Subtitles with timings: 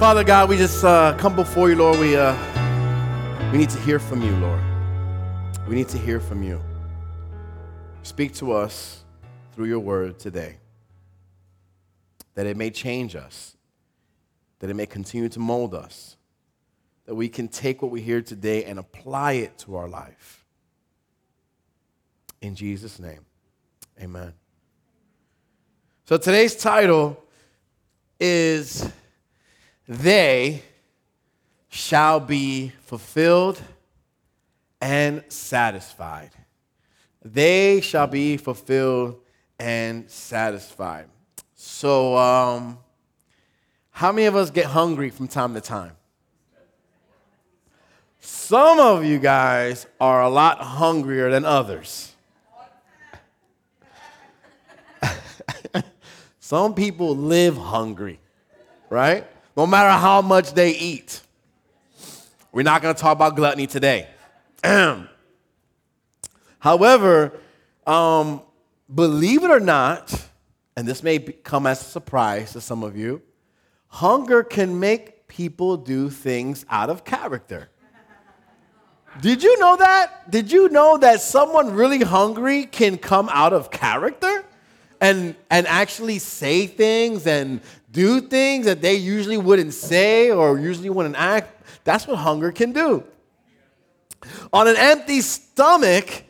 [0.00, 1.98] Father God, we just uh, come before you, Lord.
[1.98, 2.34] We, uh,
[3.52, 4.58] we need to hear from you, Lord.
[5.68, 6.58] We need to hear from you.
[8.02, 9.04] Speak to us
[9.52, 10.56] through your word today,
[12.34, 13.58] that it may change us,
[14.60, 16.16] that it may continue to mold us,
[17.04, 20.46] that we can take what we hear today and apply it to our life.
[22.40, 23.20] In Jesus' name,
[24.00, 24.32] amen.
[26.06, 27.22] So today's title
[28.18, 28.90] is
[29.90, 30.62] They
[31.68, 33.60] Shall Be Fulfilled
[34.80, 36.30] and Satisfied.
[37.24, 39.16] They shall be fulfilled
[39.58, 41.06] and satisfied.
[41.56, 42.78] So, um,
[43.90, 45.96] how many of us get hungry from time to time?
[48.20, 52.14] Some of you guys are a lot hungrier than others.
[56.38, 58.20] Some people live hungry,
[58.88, 59.26] right?
[59.60, 61.20] No matter how much they eat.
[62.50, 64.08] We're not going to talk about gluttony today.
[66.58, 67.38] However,
[67.86, 68.40] um,
[68.94, 70.28] believe it or not,
[70.78, 73.20] and this may come as a surprise to some of you,
[73.88, 77.68] hunger can make people do things out of character.
[79.20, 80.30] Did you know that?
[80.30, 84.42] Did you know that someone really hungry can come out of character
[85.02, 90.90] and, and actually say things and do things that they usually wouldn't say or usually
[90.90, 91.62] wouldn't act?
[91.84, 93.04] That's what hunger can do.
[94.52, 96.24] On an empty stomach,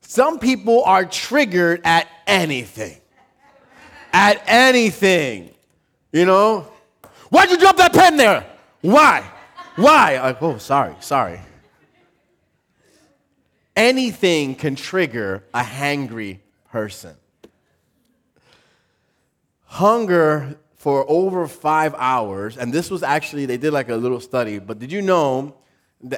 [0.00, 2.96] some people are triggered at anything.
[4.12, 5.54] At anything.
[6.12, 6.66] You know?
[7.30, 8.46] Why'd you drop that pen there?
[8.80, 9.24] Why?
[9.76, 10.20] Why?
[10.20, 11.40] Like, oh, sorry, sorry.
[13.76, 17.14] Anything can trigger a hangry person.
[19.66, 24.58] Hunger for over five hours, and this was actually, they did like a little study,
[24.58, 25.54] but did you know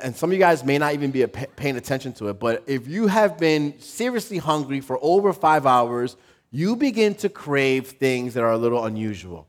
[0.03, 2.87] and some of you guys may not even be paying attention to it, but if
[2.87, 6.17] you have been seriously hungry for over five hours,
[6.51, 9.47] you begin to crave things that are a little unusual.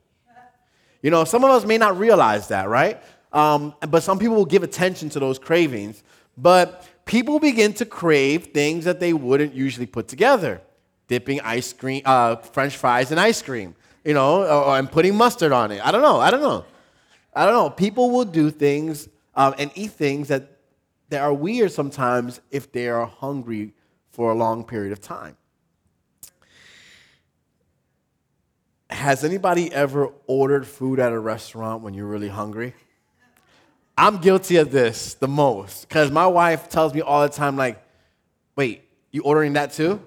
[1.01, 3.01] You know, some of us may not realize that, right?
[3.33, 6.03] Um, but some people will give attention to those cravings.
[6.37, 10.61] But people begin to crave things that they wouldn't usually put together
[11.07, 15.51] dipping ice cream, uh, French fries in ice cream, you know, or I'm putting mustard
[15.51, 15.85] on it.
[15.85, 16.19] I don't know.
[16.19, 16.65] I don't know.
[17.33, 17.69] I don't know.
[17.69, 20.57] People will do things um, and eat things that,
[21.09, 23.73] that are weird sometimes if they are hungry
[24.11, 25.37] for a long period of time.
[28.89, 32.73] Has anybody ever ordered food at a restaurant when you're really hungry?
[33.97, 37.81] I'm guilty of this the most because my wife tells me all the time, like,
[38.55, 40.01] wait, you ordering that too?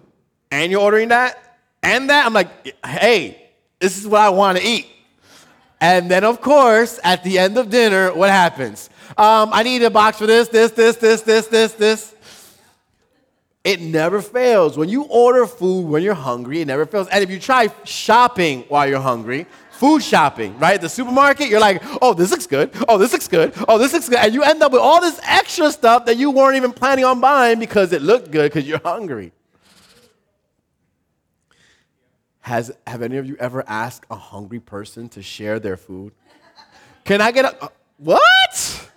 [0.51, 1.59] And you're ordering that?
[1.83, 2.27] And that?
[2.27, 3.44] I'm like, hey,
[3.85, 4.87] this is what I want to eat.
[5.79, 8.89] And then, of course, at the end of dinner, what happens?
[9.11, 12.15] Um, I need a box for this, this, this, this, this, this, this.
[13.63, 14.79] It never fails.
[14.79, 17.09] When you order food when you're hungry, it never fails.
[17.09, 20.81] And if you try shopping while you're hungry, food shopping, right?
[20.81, 22.71] The supermarket, you're like, oh, this looks good.
[22.89, 23.53] Oh, this looks good.
[23.69, 24.19] Oh, this looks good.
[24.19, 27.21] And you end up with all this extra stuff that you weren't even planning on
[27.21, 29.33] buying because it looked good because you're hungry.
[32.45, 36.13] Has, have any of you ever asked a hungry person to share their food?
[37.03, 37.65] Can I get a.
[37.65, 38.91] Uh, what?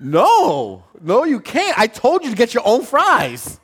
[0.00, 1.78] No, no, you can't.
[1.78, 3.60] I told you to get your own fries.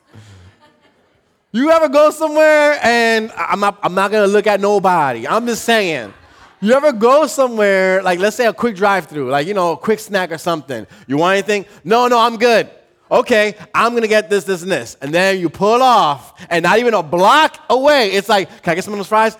[1.51, 5.27] You ever go somewhere and I'm not, I'm not gonna look at nobody.
[5.27, 6.13] I'm just saying.
[6.61, 9.77] You ever go somewhere, like let's say a quick drive through, like, you know, a
[9.77, 10.87] quick snack or something.
[11.07, 11.65] You want anything?
[11.83, 12.69] No, no, I'm good.
[13.11, 14.95] Okay, I'm gonna get this, this, and this.
[15.01, 18.75] And then you pull off, and not even a block away, it's like, can I
[18.75, 19.37] get some of those fries?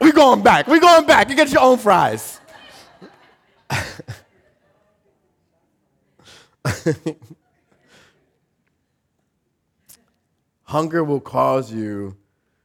[0.00, 0.66] We going back.
[0.66, 1.28] We going back.
[1.30, 2.40] You get your own fries.
[10.64, 12.16] Hunger will cause you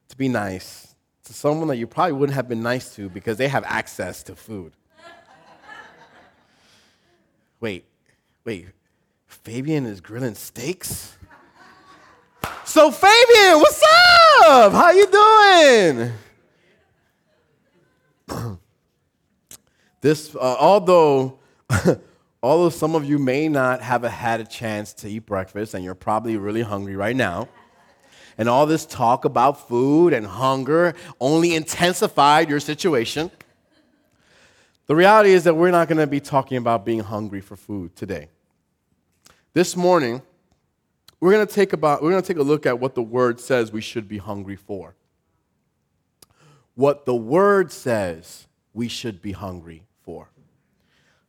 [0.09, 3.47] to be nice to someone that you probably wouldn't have been nice to because they
[3.47, 4.73] have access to food.
[7.59, 7.85] wait,
[8.43, 8.67] wait,
[9.43, 11.17] Fabian is grilling steaks?
[12.63, 13.81] So Fabian, what's
[14.43, 14.71] up?
[14.71, 16.11] How you doing?
[20.01, 21.39] this, uh, although
[22.43, 25.95] although some of you may not have had a chance to eat breakfast and you're
[25.95, 27.49] probably really hungry right now,
[28.37, 33.31] and all this talk about food and hunger only intensified your situation.
[34.85, 37.95] The reality is that we're not going to be talking about being hungry for food
[37.95, 38.29] today.
[39.53, 40.21] This morning,
[41.19, 43.37] we're going to take about we're going to take a look at what the word
[43.41, 44.95] says we should be hungry for.
[46.75, 50.29] What the word says we should be hungry for.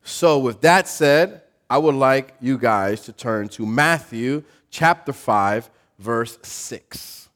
[0.04, 5.68] So, with that said, I would like you guys to turn to Matthew chapter 5,
[5.98, 7.28] verse 6.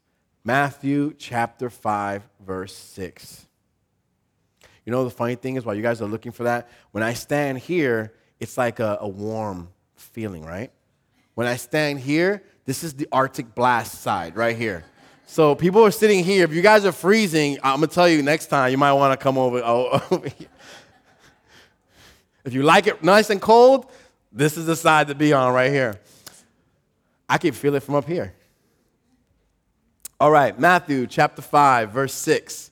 [0.44, 3.46] Matthew chapter 5, verse 6.
[4.84, 7.14] You know, the funny thing is, while you guys are looking for that, when I
[7.14, 10.70] stand here, it's like a, a warm feeling, right?
[11.36, 14.84] When I stand here, this is the Arctic blast side right here.
[15.26, 16.44] So people are sitting here.
[16.44, 19.22] If you guys are freezing, I'm gonna tell you next time you might want to
[19.22, 20.48] come over, oh, over here.
[22.46, 23.92] If you like it nice and cold,
[24.32, 26.00] this is the side to be on right here.
[27.28, 28.32] I can feel it from up here.
[30.18, 32.70] All right, Matthew chapter 5, verse 6.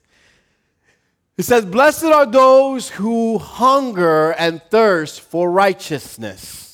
[1.37, 6.64] It says, Blessed are those who hunger and thirst for righteousness,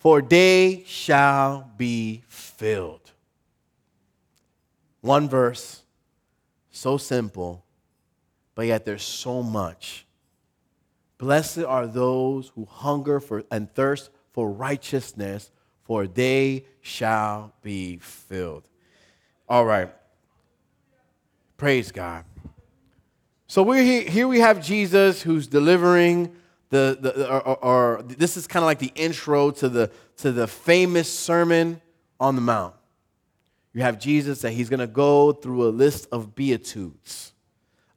[0.00, 3.12] for they shall be filled.
[5.02, 5.82] One verse,
[6.70, 7.62] so simple,
[8.54, 10.06] but yet there's so much.
[11.18, 15.50] Blessed are those who hunger for and thirst for righteousness,
[15.84, 18.64] for they shall be filled.
[19.46, 19.92] All right.
[21.58, 22.24] Praise God.
[23.46, 26.34] So we're here, here we have Jesus who's delivering
[26.70, 30.46] the, the or, or, this is kind of like the intro to the to the
[30.46, 31.80] famous sermon
[32.18, 32.74] on the mount.
[33.72, 37.32] You have Jesus that he's going to go through a list of beatitudes.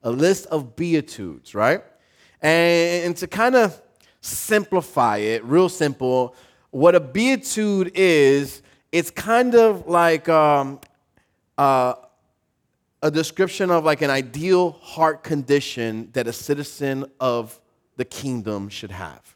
[0.03, 1.83] A list of beatitudes, right?
[2.41, 3.79] And, and to kind of
[4.21, 6.35] simplify it, real simple,
[6.71, 8.61] what a beatitude is,
[8.91, 10.79] it's kind of like um,
[11.57, 11.93] uh,
[13.01, 17.59] a description of like an ideal heart condition that a citizen of
[17.97, 19.35] the kingdom should have.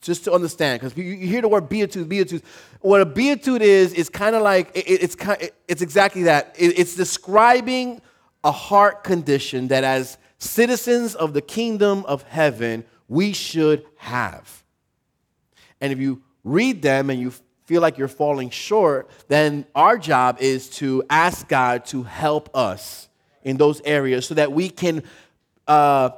[0.00, 2.42] Just to understand, because you hear the word beatitude, beatitude.
[2.80, 6.54] What a beatitude is is kind of like it, it's kind, it's exactly that.
[6.58, 8.00] It, it's describing
[8.42, 14.64] a heart condition that, as citizens of the kingdom of heaven, we should have.
[15.82, 17.32] And if you read them and you
[17.66, 23.08] feel like you're falling short, then our job is to ask God to help us
[23.42, 25.02] in those areas so that we can
[25.68, 26.10] uh,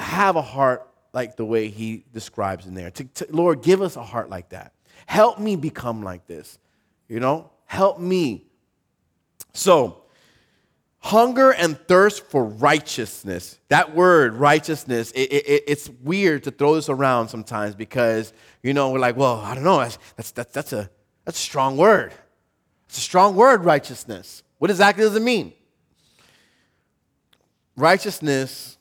[0.00, 2.90] have a heart like the way He describes in there.
[2.90, 4.72] To, to, Lord, give us a heart like that.
[5.06, 6.58] Help me become like this.
[7.08, 8.46] You know, help me.
[9.52, 10.02] So,
[11.00, 13.58] hunger and thirst for righteousness.
[13.68, 18.32] That word, righteousness, it, it, it's weird to throw this around sometimes because,
[18.62, 20.90] you know, we're like, well, I don't know, that's, that's, that's, that's, a,
[21.24, 22.12] that's a strong word.
[22.88, 24.42] It's a strong word, righteousness.
[24.58, 25.54] What exactly does it mean?
[27.76, 28.76] Righteousness,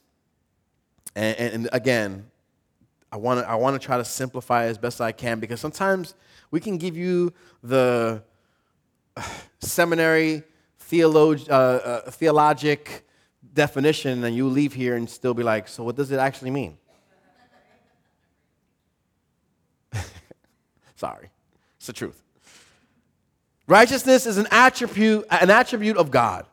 [1.19, 2.25] and, and, and again,
[3.11, 6.13] I want to I wanna try to simplify as best I can because sometimes
[6.49, 8.23] we can give you the
[9.59, 10.43] seminary
[10.89, 13.05] theolog, uh, uh, theologic
[13.53, 16.77] definition, and you leave here and still be like, so what does it actually mean?
[20.95, 21.29] Sorry,
[21.77, 22.23] it's the truth.
[23.67, 26.45] Righteousness is an attribute, an attribute of God.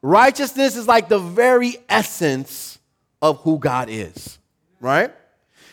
[0.00, 2.73] Righteousness is like the very essence
[3.24, 4.38] of who God is,
[4.80, 5.10] right?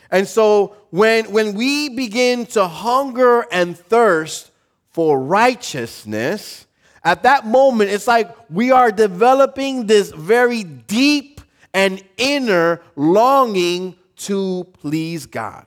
[0.09, 4.51] And so when, when we begin to hunger and thirst
[4.91, 6.65] for righteousness,
[7.03, 11.41] at that moment, it's like we are developing this very deep
[11.73, 15.65] and inner longing to please God.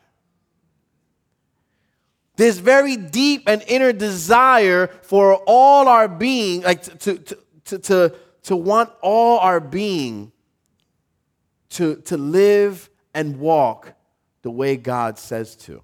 [2.36, 8.14] This very deep and inner desire for all our being, like to, to, to,
[8.44, 10.32] to, want all our being
[11.74, 13.94] to, to live and walk
[14.42, 15.82] the way God says to.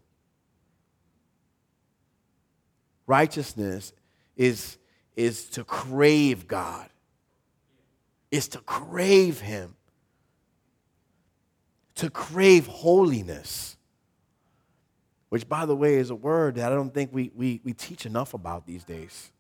[3.07, 3.93] Righteousness
[4.37, 4.79] is
[5.17, 6.89] is to crave God,
[8.31, 9.75] is to crave Him,
[11.97, 13.77] to crave holiness.
[15.29, 18.05] Which, by the way, is a word that I don't think we, we, we teach
[18.07, 19.31] enough about these days.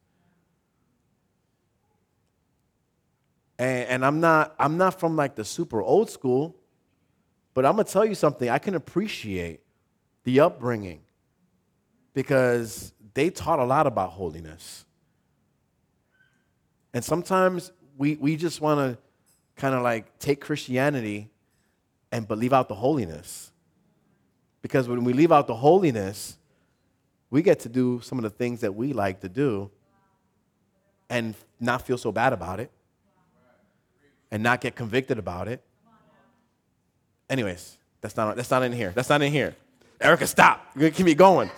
[3.61, 6.57] And, and I'm, not, I'm not from like the super old school,
[7.53, 8.49] but I'm going to tell you something.
[8.49, 9.61] I can appreciate
[10.25, 11.03] the upbringing
[12.15, 14.87] because they taught a lot about holiness.
[16.95, 18.99] And sometimes we, we just want to
[19.61, 21.29] kind of like take Christianity
[22.11, 23.53] and but leave out the holiness.
[24.63, 26.39] Because when we leave out the holiness,
[27.29, 29.71] we get to do some of the things that we like to do
[31.11, 32.71] and not feel so bad about it
[34.31, 35.63] and not get convicted about it.
[37.29, 38.93] Anyways, that's not, that's not in here.
[38.95, 39.55] That's not in here.
[40.01, 40.67] Erica, stop.
[40.77, 41.51] You're keep me going.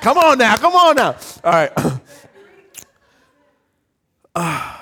[0.00, 0.56] Come on now.
[0.56, 1.16] Come on now.
[1.44, 1.72] All right.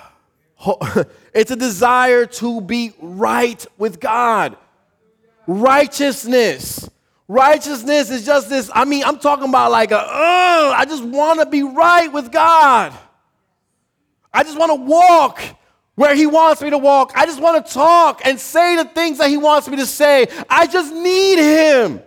[1.35, 4.57] it's a desire to be right with God.
[5.47, 6.88] righteousness.
[7.26, 8.71] Righteousness is just this.
[8.75, 12.33] I mean, I'm talking about like a, uh, I just want to be right with
[12.33, 12.92] God.
[14.33, 15.42] I just want to walk
[15.99, 17.11] where He wants me to walk.
[17.17, 20.28] I just want to talk and say the things that He wants me to say.
[20.49, 22.00] I just need Him.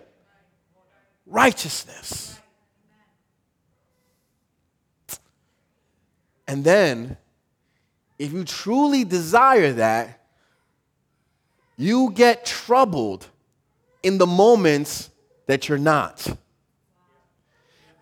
[1.26, 2.40] Righteousness.
[6.48, 7.18] And then,
[8.18, 10.20] if you truly desire that,
[11.76, 13.26] you get troubled
[14.02, 15.10] in the moments
[15.46, 16.34] that you're not.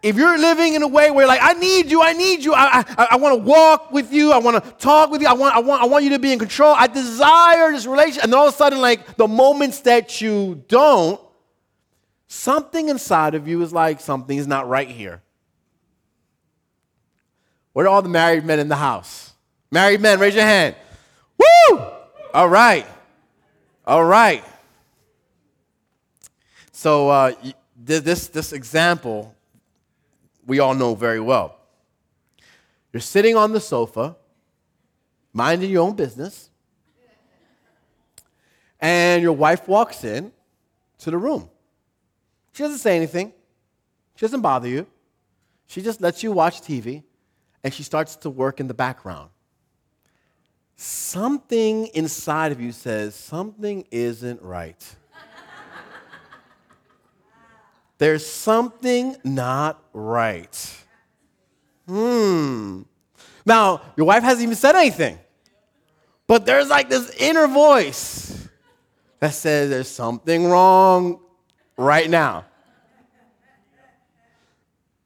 [0.03, 2.85] If you're living in a way where, like, I need you, I need you, I,
[2.97, 5.55] I, I want to walk with you, I want to talk with you, I want,
[5.55, 8.49] I, want, I want you to be in control, I desire this relationship, and all
[8.49, 11.21] of a sudden, like, the moments that you don't,
[12.29, 15.21] something inside of you is like, something is not right here.
[17.75, 19.35] Where are all the married men in the house?
[19.71, 20.77] Married men, raise your hand.
[21.39, 21.79] Woo!
[22.33, 22.87] All right.
[23.87, 24.45] All right.
[26.73, 27.35] So uh,
[27.77, 29.35] this, this example,
[30.47, 31.57] we all know very well.
[32.93, 34.17] You're sitting on the sofa,
[35.33, 36.51] minding your own business,
[38.81, 40.33] and your wife walks in
[40.99, 41.49] to the room.
[42.53, 43.33] She doesn't say anything.
[44.17, 44.87] She doesn't bother you.
[45.67, 47.05] She just lets you watch TV,
[47.63, 49.31] and she starts to work in the background.
[50.77, 54.97] Something inside of you says something isn't right.
[58.01, 60.75] There's something not right.
[61.87, 62.81] Hmm.
[63.45, 65.19] Now, your wife hasn't even said anything,
[66.27, 68.49] but there's like this inner voice
[69.19, 71.21] that says there's something wrong
[71.77, 72.47] right now.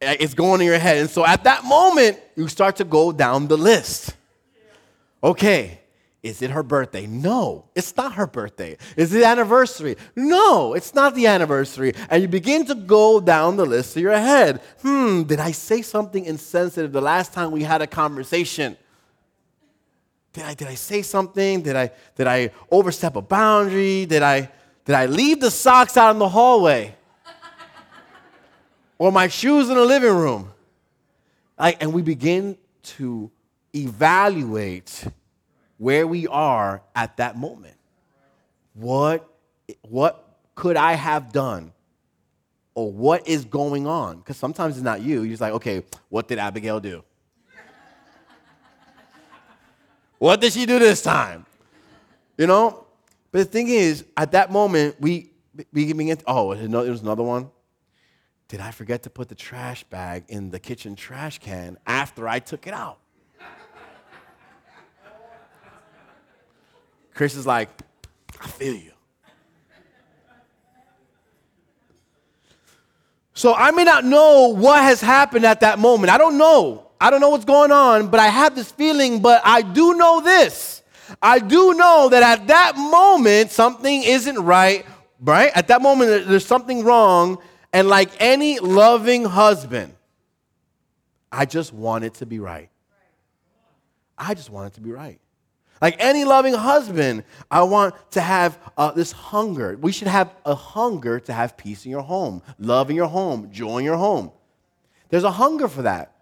[0.00, 0.98] It's going in your head.
[0.98, 4.14] And so at that moment, you start to go down the list.
[5.20, 5.80] Okay,
[6.24, 7.06] is it her birthday?
[7.06, 8.78] No, it's not her birthday.
[8.96, 9.96] Is it anniversary?
[10.16, 11.92] No, it's not the anniversary.
[12.08, 14.62] And you begin to go down the list of your head.
[14.80, 18.78] Hmm, did I say something insensitive the last time we had a conversation?
[20.32, 21.60] Did I, did I say something?
[21.60, 24.06] Did I, did I overstep a boundary?
[24.06, 24.50] Did I,
[24.86, 26.96] did I leave the socks out in the hallway?
[28.98, 30.50] or my shoes in the living room?
[31.58, 32.56] Like, and we begin
[32.96, 33.30] to
[33.74, 35.06] evaluate
[35.84, 37.76] where we are at that moment.
[38.72, 39.28] What,
[39.82, 41.72] what could I have done?
[42.74, 44.16] Or what is going on?
[44.16, 45.20] Because sometimes it's not you.
[45.20, 47.04] You're just like, okay, what did Abigail do?
[50.18, 51.44] what did she do this time?
[52.38, 52.86] You know?
[53.30, 55.32] But the thing is, at that moment, we,
[55.70, 57.50] we begin, oh, there's another one.
[58.48, 62.38] Did I forget to put the trash bag in the kitchen trash can after I
[62.38, 63.00] took it out?
[67.14, 67.68] Chris is like,
[68.40, 68.90] I feel you.
[73.34, 76.10] So I may not know what has happened at that moment.
[76.10, 76.90] I don't know.
[77.00, 80.20] I don't know what's going on, but I have this feeling, but I do know
[80.20, 80.82] this.
[81.20, 84.86] I do know that at that moment, something isn't right,
[85.20, 85.50] right?
[85.54, 87.38] At that moment, there's something wrong.
[87.72, 89.94] And like any loving husband,
[91.30, 92.70] I just want it to be right.
[94.16, 95.18] I just want it to be right.
[95.84, 99.76] Like any loving husband, I want to have uh, this hunger.
[99.78, 103.50] We should have a hunger to have peace in your home, love in your home,
[103.52, 104.32] joy in your home.
[105.10, 106.16] There's a hunger for that.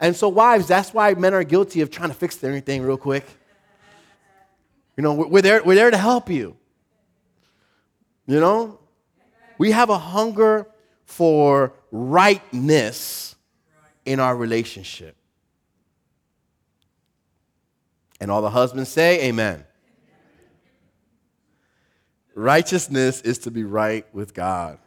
[0.00, 3.26] And so, wives, that's why men are guilty of trying to fix everything real quick.
[4.96, 6.56] You know, we're there, we're there to help you.
[8.26, 8.80] You know?
[9.58, 10.68] We have a hunger
[11.04, 13.36] for rightness
[14.06, 15.16] in our relationship.
[18.20, 19.64] And all the husbands say, Amen.
[22.34, 24.78] Righteousness is to be right with God.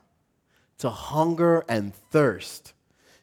[0.79, 2.73] To hunger and thirst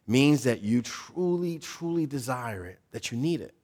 [0.06, 3.54] means that you truly, truly desire it, that you need it.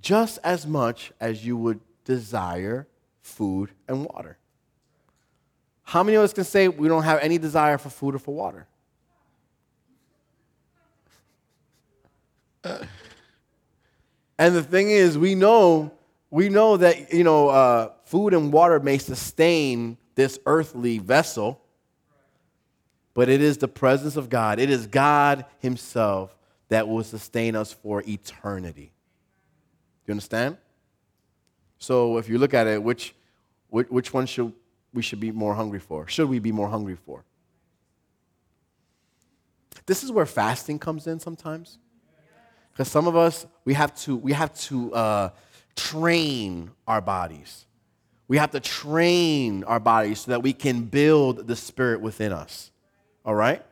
[0.00, 2.88] Just as much as you would desire
[3.20, 4.38] food and water.
[5.84, 8.34] How many of us can say we don't have any desire for food or for
[8.34, 8.66] water?
[14.38, 15.92] And the thing is, we know,
[16.30, 21.60] we know that, you know, uh, food and water may sustain this earthly vessel,
[23.14, 24.58] but it is the presence of God.
[24.58, 26.36] It is God Himself
[26.68, 28.92] that will sustain us for eternity.
[30.04, 30.56] Do you understand?
[31.78, 33.14] So if you look at it, which,
[33.68, 34.52] which, which one should
[34.94, 36.06] we should be more hungry for?
[36.06, 37.24] Should we be more hungry for?
[39.86, 41.78] This is where fasting comes in sometimes.
[42.72, 45.30] Because some of us, we have to, we have to uh,
[45.76, 47.66] train our bodies.
[48.28, 52.70] We have to train our bodies so that we can build the spirit within us.
[53.24, 53.62] All right?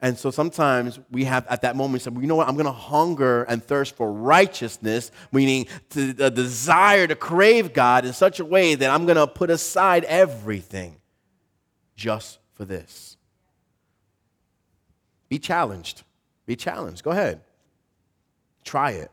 [0.00, 2.66] And so sometimes we have at that moment said, well, you know what, I'm going
[2.66, 8.38] to hunger and thirst for righteousness, meaning to, the desire to crave God in such
[8.38, 10.96] a way that I'm going to put aside everything
[11.94, 13.16] just for this.
[15.28, 16.02] Be challenged.
[16.44, 17.02] Be challenged.
[17.02, 17.40] Go ahead.
[18.66, 19.10] Try it.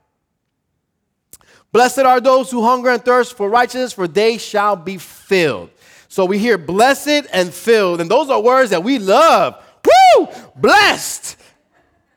[1.71, 5.69] Blessed are those who hunger and thirst for righteousness, for they shall be filled.
[6.07, 9.63] So we hear blessed and filled, and those are words that we love.
[10.17, 10.27] Woo!
[10.55, 11.37] Blessed.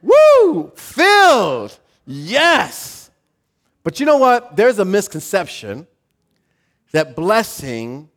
[0.02, 0.73] Woo!
[0.75, 1.78] Filled.
[2.07, 3.11] Yes.
[3.85, 4.57] But you know what?
[4.57, 5.87] There's a misconception
[6.93, 8.09] that blessings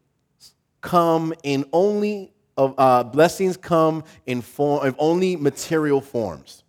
[0.81, 6.63] come in only uh, blessings come in form of only material forms.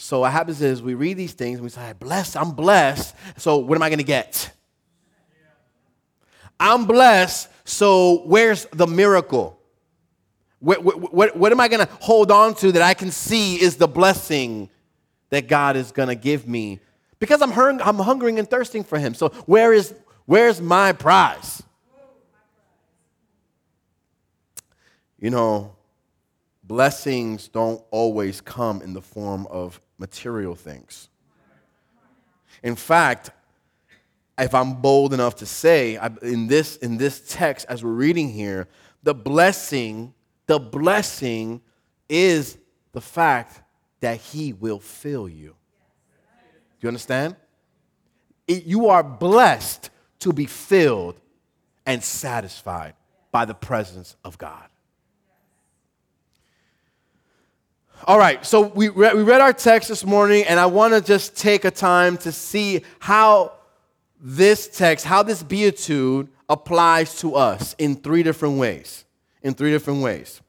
[0.00, 3.14] So what happens is we read these things and we say, blessed, I'm blessed.
[3.36, 4.50] So what am I going to get?
[6.58, 7.50] I'm blessed.
[7.64, 9.60] So where's the miracle?
[10.58, 13.60] What, what, what, what am I going to hold on to that I can see
[13.60, 14.70] is the blessing
[15.28, 16.80] that God is going to give me?
[17.18, 19.12] Because I'm, hung, I'm hungering and thirsting for Him.
[19.12, 21.62] So where is, where's my prize?
[25.18, 25.76] You know,
[26.64, 31.08] blessings don't always come in the form of material things.
[32.62, 33.30] In fact,
[34.38, 38.66] if I'm bold enough to say, in this, in this text, as we're reading here,
[39.02, 40.14] the blessing,
[40.46, 41.60] the blessing
[42.08, 42.58] is
[42.92, 43.62] the fact
[44.00, 45.54] that He will fill you.
[46.80, 47.36] Do you understand?
[48.48, 49.90] It, you are blessed
[50.20, 51.20] to be filled
[51.84, 52.94] and satisfied
[53.30, 54.68] by the presence of God.
[58.10, 61.00] All right, so we read, we read our text this morning, and I want to
[61.00, 63.52] just take a time to see how
[64.20, 69.04] this text, how this beatitude applies to us in three different ways.
[69.42, 70.40] In three different ways.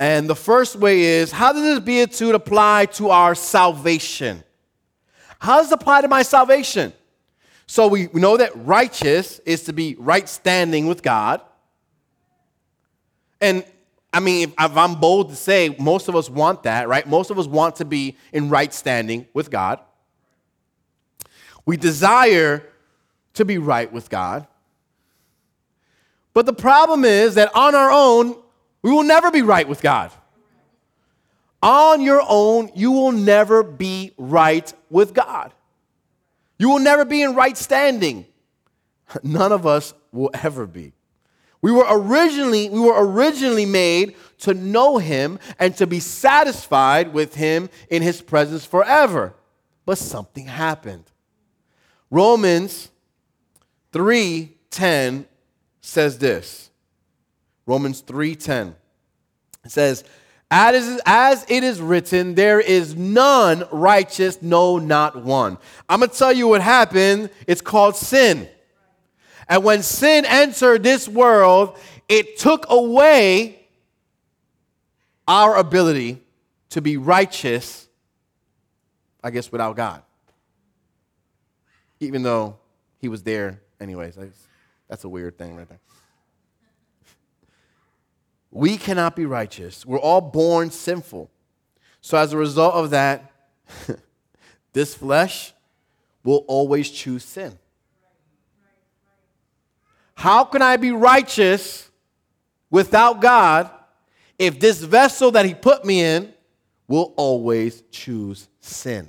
[0.00, 4.42] And the first way is how does this beatitude apply to our salvation?
[5.38, 6.92] How does it apply to my salvation?
[7.68, 11.40] So we, we know that righteous is to be right standing with God.
[13.40, 13.64] And
[14.12, 17.08] I mean, if, if, I'm bold to say, most of us want that, right?
[17.08, 19.80] Most of us want to be in right standing with God.
[21.64, 22.68] We desire
[23.34, 24.46] to be right with God.
[26.34, 28.36] But the problem is that on our own,
[28.82, 30.10] we will never be right with God.
[31.62, 35.52] On your own, you will never be right with God.
[36.58, 38.26] You will never be in right standing.
[39.22, 40.92] None of us will ever be.
[41.62, 47.36] We were originally, we were originally made to know him and to be satisfied with
[47.36, 49.34] him in his presence forever.
[49.86, 51.04] But something happened.
[52.10, 52.90] Romans
[53.92, 55.26] 3:10
[55.80, 56.70] says this.
[57.66, 58.74] Romans 3:10.
[59.64, 60.02] It says,
[60.50, 65.56] as, as it is written, there is none righteous, no, not one.
[65.88, 67.30] I'm going to tell you what happened.
[67.46, 68.48] It's called sin.
[69.52, 71.76] And when sin entered this world,
[72.08, 73.68] it took away
[75.28, 76.22] our ability
[76.70, 77.86] to be righteous,
[79.22, 80.04] I guess, without God.
[82.00, 82.56] Even though
[82.96, 84.16] he was there anyways.
[84.88, 85.80] That's a weird thing right there.
[88.50, 89.84] We cannot be righteous.
[89.84, 91.30] We're all born sinful.
[92.00, 93.30] So, as a result of that,
[94.72, 95.52] this flesh
[96.24, 97.58] will always choose sin.
[100.14, 101.90] How can I be righteous
[102.70, 103.70] without God
[104.38, 106.32] if this vessel that He put me in
[106.86, 109.08] will always choose sin?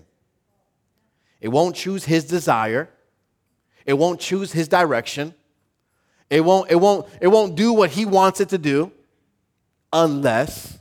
[1.42, 2.90] It won't choose His desire,
[3.86, 5.34] it won't choose His direction,
[6.30, 8.92] it won't, it won't, it won't do what He wants it to do
[9.92, 10.80] unless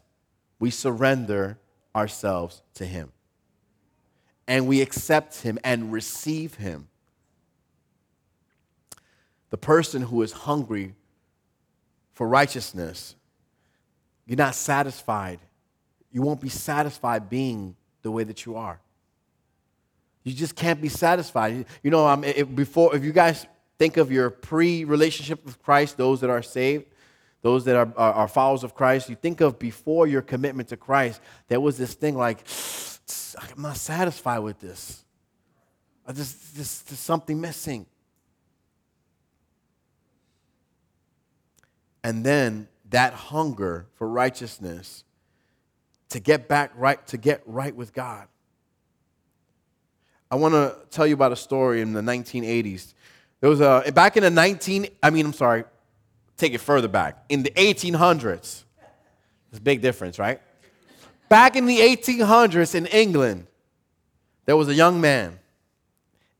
[0.58, 1.58] we surrender
[1.94, 3.12] ourselves to Him
[4.46, 6.88] and we accept Him and receive Him
[9.52, 10.94] the person who is hungry
[12.14, 13.14] for righteousness,
[14.26, 15.40] you're not satisfied.
[16.10, 18.80] You won't be satisfied being the way that you are.
[20.24, 21.66] You just can't be satisfied.
[21.82, 23.46] You know, um, if before if you guys
[23.78, 26.86] think of your pre-relationship with Christ, those that are saved,
[27.42, 30.78] those that are, are, are, followers of Christ, you think of before your commitment to
[30.78, 32.42] Christ, there was this thing like,
[33.56, 35.04] I'm not satisfied with this.
[36.06, 37.84] There's, there's, there's something missing.
[42.04, 45.04] And then that hunger for righteousness
[46.10, 48.28] to get back right, to get right with God.
[50.30, 52.94] I want to tell you about a story in the 1980s.
[53.40, 55.64] There was a, back in the 19, I mean, I'm sorry,
[56.36, 57.24] take it further back.
[57.28, 60.40] In the 1800s, there's a big difference, right?
[61.28, 63.46] Back in the 1800s in England,
[64.44, 65.38] there was a young man,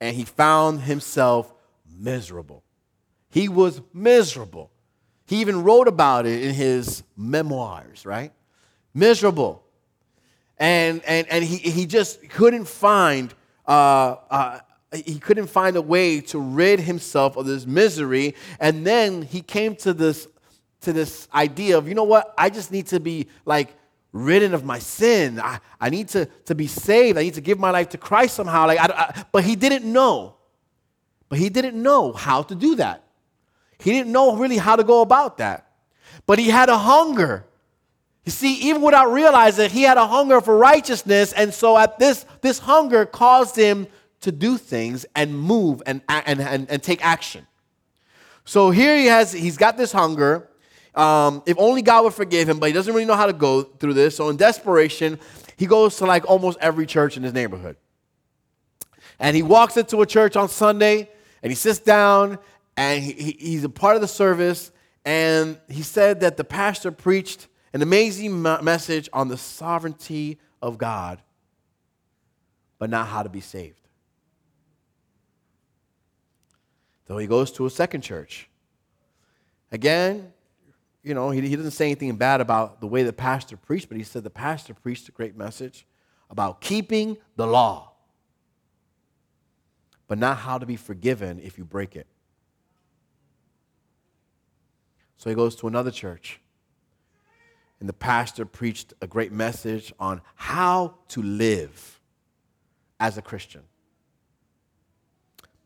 [0.00, 1.52] and he found himself
[1.98, 2.62] miserable.
[3.30, 4.70] He was miserable.
[5.26, 8.32] He even wrote about it in his memoirs, right?
[8.92, 9.64] Miserable.
[10.58, 13.34] And, and, and he, he just couldn't find
[13.66, 14.58] uh, uh,
[14.92, 18.34] he couldn't find a way to rid himself of this misery.
[18.60, 20.28] And then he came to this,
[20.82, 22.34] to this idea of, you know what?
[22.36, 23.74] I just need to be like
[24.12, 25.40] ridden of my sin.
[25.40, 27.16] I, I need to, to be saved.
[27.16, 28.66] I need to give my life to Christ somehow.
[28.66, 30.36] Like, I, I, but he didn't know.
[31.28, 33.01] But he didn't know how to do that.
[33.82, 35.66] He didn't know really how to go about that.
[36.26, 37.44] But he had a hunger.
[38.24, 41.32] You see, even without realizing, he had a hunger for righteousness.
[41.32, 43.88] And so at this, this hunger caused him
[44.20, 47.46] to do things and move and, and, and, and take action.
[48.44, 50.48] So here he has, he's got this hunger.
[50.94, 53.62] Um, if only God would forgive him, but he doesn't really know how to go
[53.62, 54.16] through this.
[54.16, 55.18] So in desperation,
[55.56, 57.76] he goes to like almost every church in his neighborhood.
[59.18, 61.08] And he walks into a church on Sunday
[61.42, 62.38] and he sits down
[62.76, 64.70] and he, he, he's a part of the service.
[65.04, 71.20] And he said that the pastor preached an amazing message on the sovereignty of God,
[72.78, 73.80] but not how to be saved.
[77.08, 78.48] So he goes to a second church.
[79.70, 80.32] Again,
[81.02, 83.98] you know, he, he doesn't say anything bad about the way the pastor preached, but
[83.98, 85.86] he said the pastor preached a great message
[86.30, 87.92] about keeping the law,
[90.06, 92.06] but not how to be forgiven if you break it.
[95.22, 96.40] So he goes to another church.
[97.78, 102.00] And the pastor preached a great message on how to live
[102.98, 103.62] as a Christian.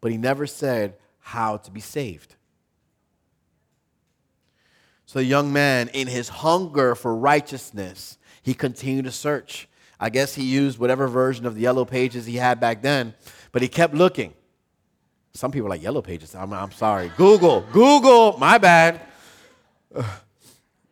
[0.03, 2.37] But he never said how to be saved.
[5.07, 9.71] So the young man, in his hunger for righteousness, he continued to search.
[9.99, 13.15] I guess he used whatever version of the yellow pages he had back then,
[13.53, 14.35] but he kept looking.
[15.33, 16.35] Some people like yellow pages.
[16.35, 17.11] I'm, I'm sorry.
[17.17, 19.01] Google, Google, my bad.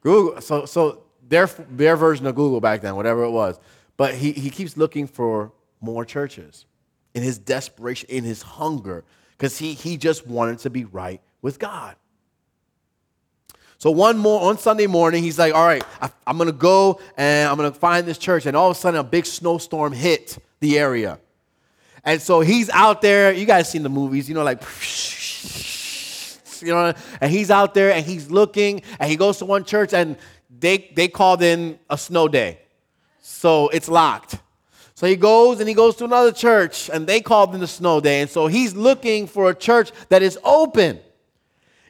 [0.02, 0.40] Google.
[0.40, 3.58] So, so their, their version of Google back then, whatever it was.
[3.96, 6.66] But he, he keeps looking for more churches
[7.14, 9.04] in his desperation, in his hunger
[9.36, 11.96] because he, he just wanted to be right with God.
[13.78, 17.48] So one more on Sunday morning, he's like, "All right, I, am gonna go and
[17.48, 20.78] I'm gonna find this church." And all of a sudden, a big snowstorm hit the
[20.78, 21.18] area,
[22.02, 23.32] and so he's out there.
[23.32, 24.62] You guys seen the movies, you know, like,
[26.64, 29.92] you know, and he's out there and he's looking, and he goes to one church
[29.92, 30.16] and
[30.58, 32.60] they they called in a snow day,
[33.20, 34.38] so it's locked.
[34.96, 38.00] So he goes and he goes to another church, and they called in the snow
[38.00, 38.20] day.
[38.20, 41.00] And so he's looking for a church that is open.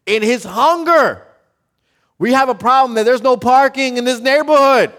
[0.06, 1.26] In his hunger,
[2.18, 4.92] we have a problem that there's no parking in this neighborhood.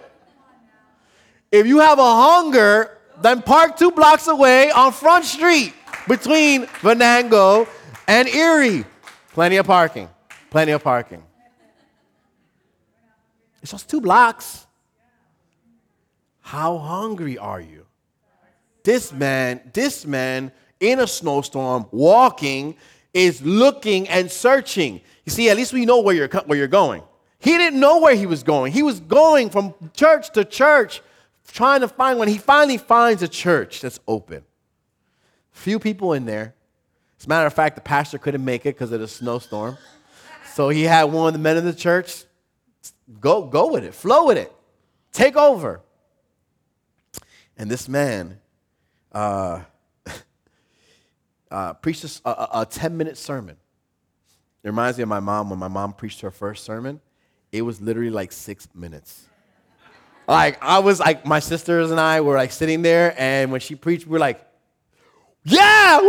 [1.52, 5.74] If you have a hunger, then park two blocks away on Front Street
[6.08, 7.68] between Venango
[8.08, 8.86] and Erie.
[9.36, 10.08] Plenty of parking.
[10.50, 11.22] Plenty of parking.
[13.62, 14.66] It's just two blocks.
[16.40, 17.86] How hungry are you?
[18.86, 22.78] This man, this man in a snowstorm, walking,
[23.14, 25.02] is looking and searching.
[25.26, 27.04] You see, at least we know where you're, where you're going.
[27.38, 28.72] He didn't know where he was going.
[28.72, 31.02] He was going from church to church,
[31.52, 32.30] trying to find one.
[32.30, 34.46] He finally finds a church that's open.
[35.52, 36.56] Few people in there.
[37.20, 39.78] As a matter of fact, the pastor couldn't make it because of the snowstorm.
[40.54, 42.24] So he had one of the men in the church
[43.20, 44.52] go, go with it, flow with it,
[45.12, 45.82] take over.
[47.58, 48.40] And this man
[49.12, 49.62] uh,
[51.52, 53.58] uh, preached a, a, a 10 minute sermon.
[54.64, 57.00] It reminds me of my mom when my mom preached her first sermon.
[57.52, 59.28] It was literally like six minutes.
[60.28, 63.76] Like, I was like, my sisters and I were like sitting there, and when she
[63.76, 64.44] preached, we were like,
[65.44, 66.02] yeah,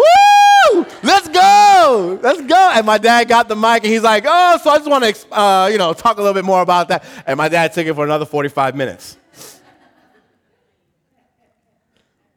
[0.73, 0.87] woo!
[1.03, 2.19] Let's go!
[2.23, 2.71] Let's go!
[2.75, 5.39] And my dad got the mic and he's like, oh, so I just want to,
[5.39, 7.05] uh, you know, talk a little bit more about that.
[7.27, 9.17] And my dad took it for another 45 minutes.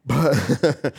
[0.04, 0.94] But,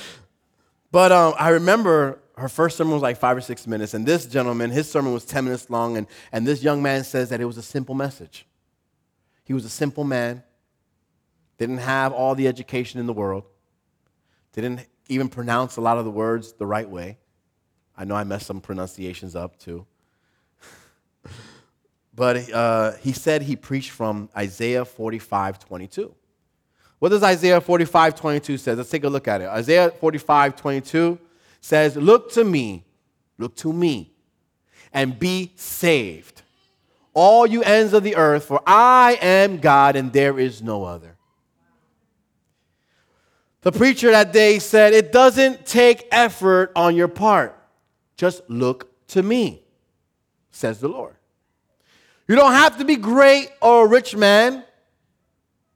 [0.91, 4.25] but um, I remember her first sermon was like five or six minutes, and this
[4.25, 7.45] gentleman, his sermon was 10 minutes long, and, and this young man says that it
[7.45, 8.45] was a simple message.
[9.43, 10.43] He was a simple man,
[11.57, 13.43] didn't have all the education in the world,
[14.53, 17.17] didn't even pronounce a lot of the words the right way.
[17.97, 19.85] I know I messed some pronunciations up too.
[22.15, 26.15] but uh, he said he preached from Isaiah 45 22.
[27.01, 28.77] What does Isaiah 45, 22 says?
[28.77, 29.47] Let's take a look at it.
[29.47, 31.17] Isaiah 45, 22
[31.59, 32.85] says, Look to me,
[33.39, 34.13] look to me,
[34.93, 36.43] and be saved.
[37.15, 41.17] All you ends of the earth, for I am God and there is no other.
[43.61, 47.57] The preacher that day said, It doesn't take effort on your part.
[48.15, 49.63] Just look to me,
[50.51, 51.15] says the Lord.
[52.27, 54.63] You don't have to be great or a rich man.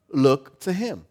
[0.08, 1.04] Look to him.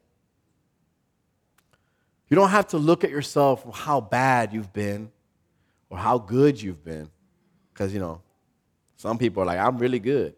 [2.29, 5.11] You don't have to look at yourself how bad you've been
[5.89, 7.09] or how good you've been.
[7.71, 8.21] Because, you know,
[8.97, 10.33] some people are like, I'm really good.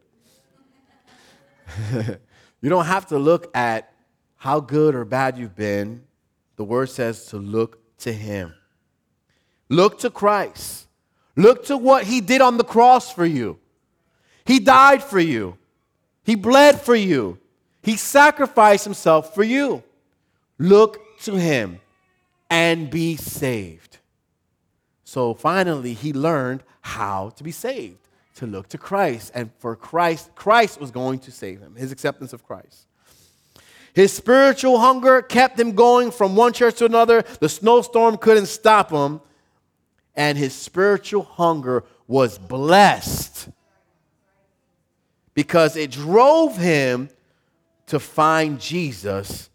[2.61, 3.93] you don't have to look at
[4.35, 6.03] how good or bad you've been.
[6.55, 8.53] The word says to look to him.
[9.69, 10.87] Look to Christ.
[11.35, 13.59] Look to what he did on the cross for you.
[14.45, 15.57] He died for you.
[16.23, 17.37] He bled for you.
[17.83, 19.83] He sacrificed himself for you.
[20.57, 21.79] Look to him
[22.49, 23.99] and be saved.
[25.03, 29.31] So finally, he learned how to be saved, to look to Christ.
[29.33, 32.87] And for Christ, Christ was going to save him, his acceptance of Christ.
[33.93, 37.23] His spiritual hunger kept him going from one church to another.
[37.39, 39.21] The snowstorm couldn't stop him.
[40.17, 43.49] And his spiritual hunger was blessed
[45.35, 47.09] because it drove him
[47.85, 49.51] to find Jesus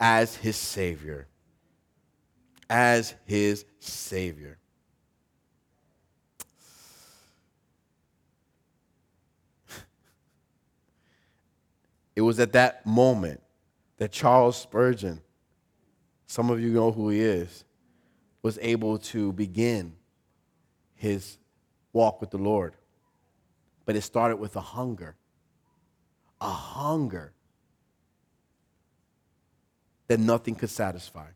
[0.00, 1.28] as his Savior.
[2.68, 4.58] As his Savior.
[12.16, 13.40] It was at that moment
[13.96, 15.22] that Charles Spurgeon,
[16.26, 17.64] some of you know who he is,
[18.42, 19.94] was able to begin
[21.00, 21.38] his
[21.94, 22.74] walk with the Lord.
[23.86, 25.16] But it started with a hunger.
[26.42, 27.32] A hunger
[30.08, 31.28] that nothing could satisfy.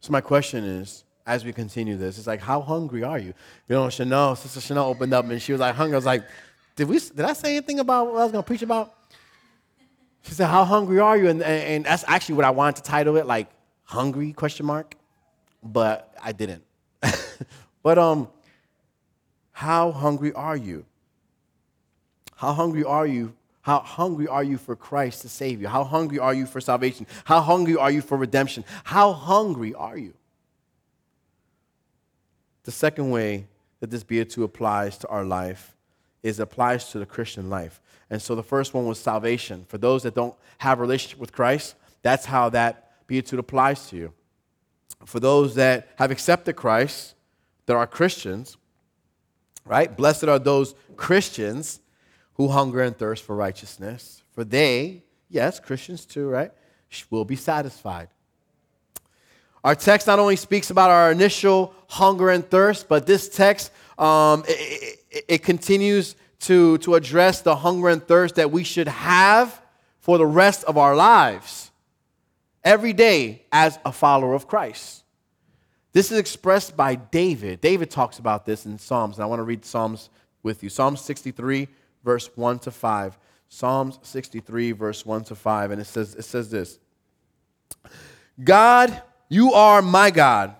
[0.00, 3.34] So, my question is as we continue this, it's like, how hungry are you?
[3.68, 5.94] You know, Chanel, Sister Chanel opened up and she was like, hungry.
[5.94, 6.24] I was like,
[6.74, 8.94] did, we, did I say anything about what I was going to preach about?
[10.22, 11.28] She said, how hungry are you?
[11.28, 13.50] And, and that's actually what I wanted to title it, like,
[13.84, 14.94] hungry, question mark.
[15.62, 16.64] But I didn't.
[17.82, 18.28] but um,
[19.52, 20.84] how hungry are you?
[22.36, 25.68] How hungry are you how hungry are you for Christ to save you?
[25.68, 27.06] How hungry are you for salvation?
[27.24, 28.64] How hungry are you for redemption?
[28.82, 30.14] How hungry are you?
[32.64, 33.46] The second way
[33.78, 35.76] that this beatitude applies to our life
[36.24, 37.80] is applies to the Christian life.
[38.10, 39.64] And so the first one was salvation.
[39.68, 43.96] For those that don't have a relationship with Christ, that's how that beatitude applies to
[43.96, 44.12] you.
[45.06, 47.14] For those that have accepted Christ,
[47.66, 48.56] that are Christians,
[49.64, 49.94] right?
[49.96, 51.80] Blessed are those Christians
[52.34, 56.50] who hunger and thirst for righteousness, for they, yes, Christians too, right,
[57.10, 58.08] will be satisfied.
[59.64, 64.42] Our text not only speaks about our initial hunger and thirst, but this text um,
[64.48, 69.60] it, it, it continues to, to address the hunger and thirst that we should have
[70.00, 71.70] for the rest of our lives
[72.64, 75.01] every day as a follower of Christ.
[75.92, 77.60] This is expressed by David.
[77.60, 80.10] David talks about this in Psalms, and I want to read Psalms
[80.42, 80.68] with you.
[80.68, 81.68] Psalm 63,
[82.04, 83.18] verse 1 to 5.
[83.48, 85.70] Psalms 63, verse 1 to 5.
[85.70, 86.78] And it says, it says this
[88.42, 90.56] God, you are my God.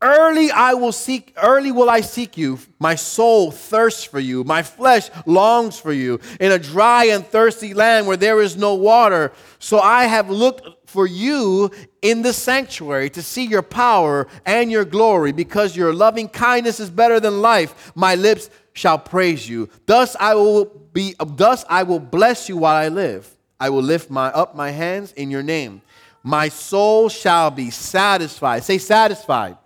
[0.00, 2.60] Early I will seek, early will I seek you.
[2.78, 4.44] My soul thirsts for you.
[4.44, 8.76] My flesh longs for you in a dry and thirsty land where there is no
[8.76, 9.32] water.
[9.58, 14.84] So I have looked for you in the sanctuary to see your power and your
[14.84, 17.90] glory because your loving kindness is better than life.
[17.96, 19.68] My lips shall praise you.
[19.86, 23.28] Thus I will be thus I will bless you while I live.
[23.58, 25.82] I will lift my up my hands in your name.
[26.22, 28.62] My soul shall be satisfied.
[28.62, 29.56] Say satisfied.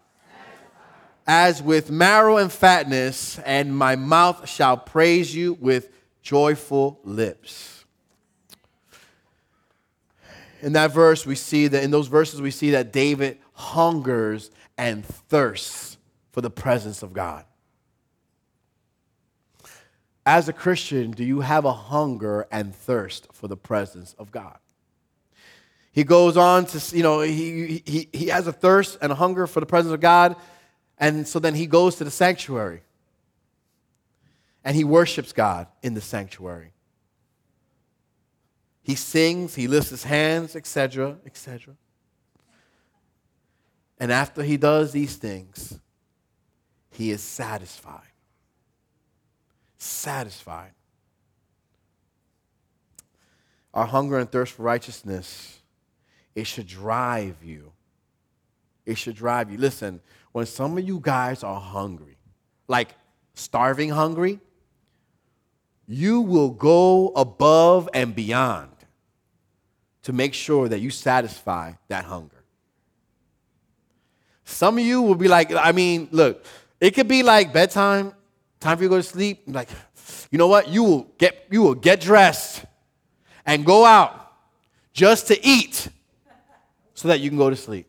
[1.26, 5.88] As with marrow and fatness, and my mouth shall praise you with
[6.22, 7.84] joyful lips.
[10.60, 15.04] In that verse, we see that in those verses, we see that David hungers and
[15.04, 15.96] thirsts
[16.30, 17.44] for the presence of God
[20.24, 24.56] as a Christian, do you have a hunger and thirst for the presence of God?
[25.90, 29.46] He goes on to, you know, he, he, he has a thirst and a hunger
[29.46, 30.36] for the presence of God.
[31.02, 32.80] And so then he goes to the sanctuary
[34.64, 36.72] and he worships God in the sanctuary.
[38.82, 41.74] He sings, he lifts his hands, etc., etc.
[43.98, 45.78] And after he does these things,
[46.90, 48.12] he is satisfied
[49.82, 50.72] satisfied.
[53.74, 55.60] Our hunger and thirst for righteousness,
[56.34, 57.72] it should drive you.
[58.84, 59.58] It should drive you.
[59.58, 60.00] Listen,
[60.32, 62.16] when some of you guys are hungry,
[62.68, 62.94] like
[63.34, 64.40] starving hungry,
[65.86, 68.70] you will go above and beyond
[70.02, 72.44] to make sure that you satisfy that hunger.
[74.44, 76.44] Some of you will be like, I mean, look,
[76.80, 78.12] it could be like bedtime,
[78.58, 79.42] time for you to go to sleep.
[79.46, 79.68] Like,
[80.30, 80.68] you know what?
[80.68, 82.64] You will get you will get dressed
[83.46, 84.32] and go out
[84.92, 85.88] just to eat
[86.94, 87.86] so that you can go to sleep.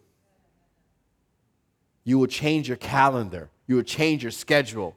[2.03, 3.49] You will change your calendar.
[3.67, 4.95] You will change your schedule.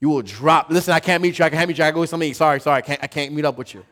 [0.00, 0.70] You will drop.
[0.70, 1.44] Listen, I can't meet you.
[1.44, 1.84] I can't meet you.
[1.84, 2.32] I go with something.
[2.34, 2.78] Sorry, sorry.
[2.78, 3.84] I can't, I can't meet up with you.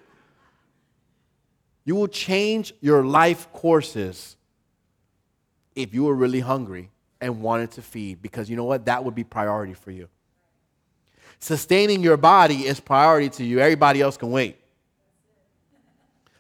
[1.85, 4.37] You will change your life courses
[5.75, 8.87] if you were really hungry and wanted to feed, because you know what?
[8.87, 10.09] That would be priority for you.
[11.39, 13.61] Sustaining your body is priority to you.
[13.61, 14.59] Everybody else can wait.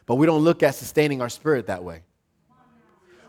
[0.04, 2.02] But we don't look at sustaining our spirit that way.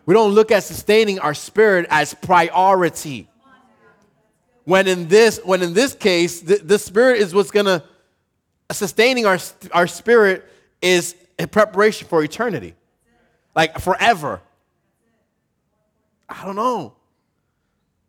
[0.07, 3.27] We don't look at sustaining our spirit as priority.
[4.63, 7.83] When in this, when in this case, the, the spirit is what's gonna
[8.71, 9.37] sustaining our,
[9.73, 10.45] our spirit
[10.81, 12.73] is a preparation for eternity.
[13.53, 14.39] Like forever.
[16.29, 16.93] I don't know.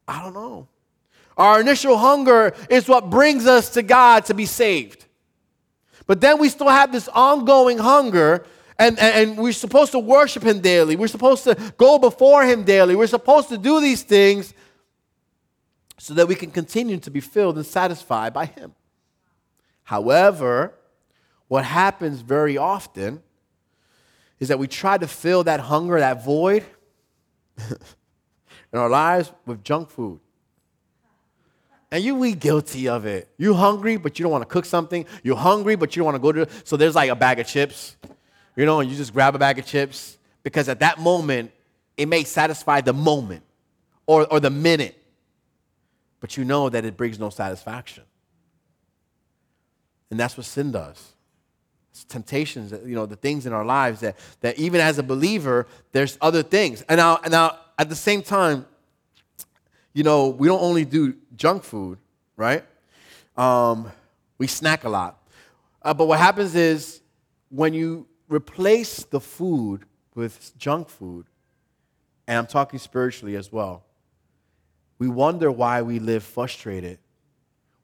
[0.06, 0.68] I don't know.
[1.36, 5.04] Our initial hunger is what brings us to God to be saved.
[6.06, 8.46] But then we still have this ongoing hunger
[8.78, 10.94] and, and, and we're supposed to worship Him daily.
[10.94, 12.94] We're supposed to go before Him daily.
[12.94, 14.54] We're supposed to do these things
[15.98, 18.74] so that we can continue to be filled and satisfied by Him.
[19.82, 20.74] However,
[21.48, 23.22] what happens very often
[24.38, 26.64] is that we try to fill that hunger, that void
[27.58, 30.20] in our lives with junk food.
[31.90, 33.28] And you we guilty of it.
[33.38, 35.06] You hungry, but you don't want to cook something.
[35.24, 36.48] You're hungry, but you don't want to go to.
[36.64, 37.96] So there's like a bag of chips
[38.58, 41.52] you know, and you just grab a bag of chips because at that moment,
[41.96, 43.44] it may satisfy the moment
[44.04, 45.00] or, or the minute,
[46.18, 48.02] but you know that it brings no satisfaction.
[50.10, 51.12] And that's what sin does.
[51.92, 55.68] It's temptations, you know, the things in our lives that, that even as a believer,
[55.92, 56.82] there's other things.
[56.88, 58.66] And now, now, at the same time,
[59.92, 61.98] you know, we don't only do junk food,
[62.36, 62.64] right?
[63.36, 63.92] Um,
[64.36, 65.16] we snack a lot.
[65.80, 67.00] Uh, but what happens is
[67.50, 71.26] when you replace the food with junk food,
[72.26, 73.84] and I'm talking spiritually as well,
[74.98, 76.98] we wonder why we live frustrated.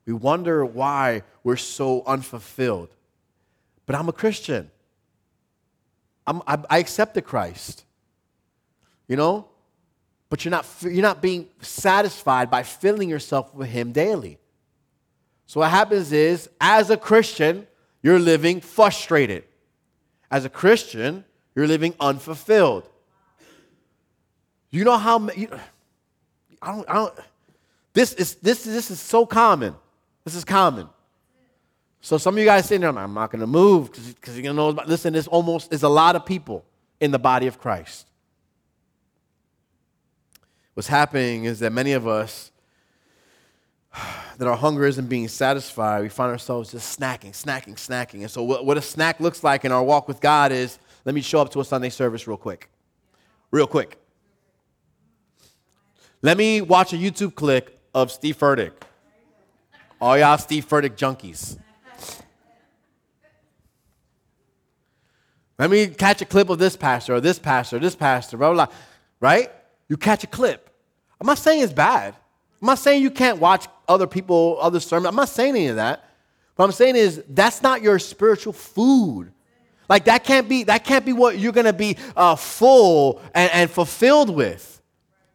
[0.05, 2.91] We wonder why we're so unfulfilled.
[3.87, 4.71] But I'm a Christian.
[6.27, 7.85] I'm, I, I accepted Christ.
[9.07, 9.49] You know?
[10.29, 14.39] But you're not, you're not being satisfied by filling yourself with Him daily.
[15.47, 17.67] So what happens is, as a Christian,
[18.03, 19.45] you're living frustrated.
[20.35, 22.89] As a Christian, you're living unfulfilled.
[24.71, 25.49] You know how you,
[26.61, 27.15] I don't, I don't
[27.93, 29.77] this is this this is so common.
[30.25, 30.89] This is common.
[32.01, 34.57] So some of you guys sitting there, I'm not going to move because you're going
[34.57, 34.83] to know.
[34.89, 36.65] Listen, there's almost there's a lot of people
[36.99, 38.09] in the body of Christ.
[40.75, 42.51] What's happening is that many of us
[44.39, 48.21] that our hunger isn't being satisfied, we find ourselves just snacking, snacking, snacking.
[48.21, 51.21] And so, what, a snack looks like in our walk with God is let me
[51.21, 52.69] show up to a Sunday service real quick.
[53.51, 53.99] Real quick.
[56.23, 58.73] Let me watch a YouTube clip of Steve Furtick.
[60.01, 61.59] All y'all Steve Furtick junkies.
[65.59, 68.53] Let me catch a clip of this pastor or this pastor, or this pastor, blah,
[68.53, 68.75] blah, blah.
[69.21, 69.53] Right?
[69.89, 70.69] You catch a clip.
[71.21, 72.17] I'm not saying it's bad.
[72.61, 75.09] I'm not saying you can't watch other people, other sermons.
[75.09, 76.09] I'm not saying any of that.
[76.57, 79.33] What I'm saying is that's not your spiritual food.
[79.89, 83.71] Like that can't be that can't be what you're gonna be uh, full and, and
[83.71, 84.71] fulfilled with.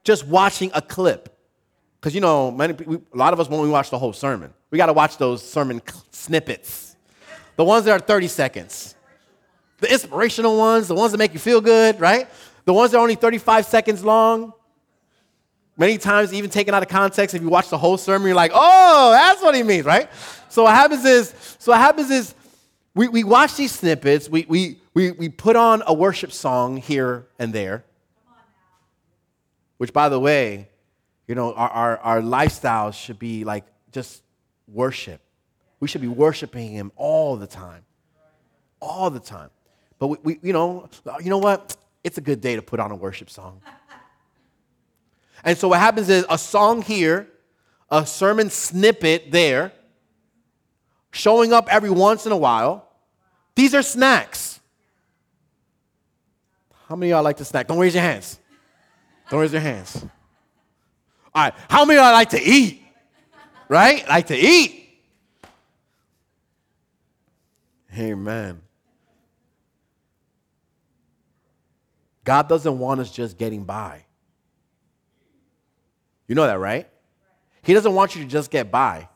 [0.04, 1.38] Just watching a clip,
[2.00, 4.78] because you know, many we, a lot of us we watch the whole sermon, we
[4.78, 5.82] got to watch those sermon
[6.12, 6.96] snippets,
[7.58, 8.96] the ones that are 30 seconds,
[9.80, 12.28] the inspirational ones, the ones that make you feel good, right?
[12.66, 14.54] The ones that are only 35 seconds long.
[15.80, 18.52] Many times, even taken out of context, if you watch the whole sermon, you're like,
[18.54, 20.10] oh, that's what he means, right?
[20.50, 22.36] So what happens is, so what happens is
[22.94, 27.28] we, we watch these snippets, we, we, we, we put on a worship song here
[27.40, 27.86] and there.
[29.78, 30.68] Which, by the way,
[31.30, 33.64] you know, our, our, our lifestyles should be like
[33.94, 34.22] just
[34.68, 35.22] worship.
[35.80, 37.86] We should be worshiping him all the time.
[38.82, 39.50] All the time.
[39.98, 40.90] But we, we you know,
[41.24, 41.78] you know what?
[42.04, 43.62] It's a good day to put on a worship song.
[45.44, 47.28] And so what happens is a song here,
[47.90, 49.72] a sermon snippet there,
[51.12, 52.88] showing up every once in a while.
[53.56, 54.60] These are snacks.
[56.88, 57.68] How many of y'all like to snack?
[57.68, 58.40] Don't raise your hands.
[59.30, 60.04] Don't raise your hands.
[61.34, 61.54] All right.
[61.70, 62.80] How many of y'all like to eat?
[63.70, 64.06] right?
[64.10, 64.76] Like to eat.
[67.98, 68.62] Amen.
[72.26, 74.06] God doesn't want us just getting by.
[76.30, 76.88] You know that, right?
[77.64, 79.10] He doesn't want you to just get by.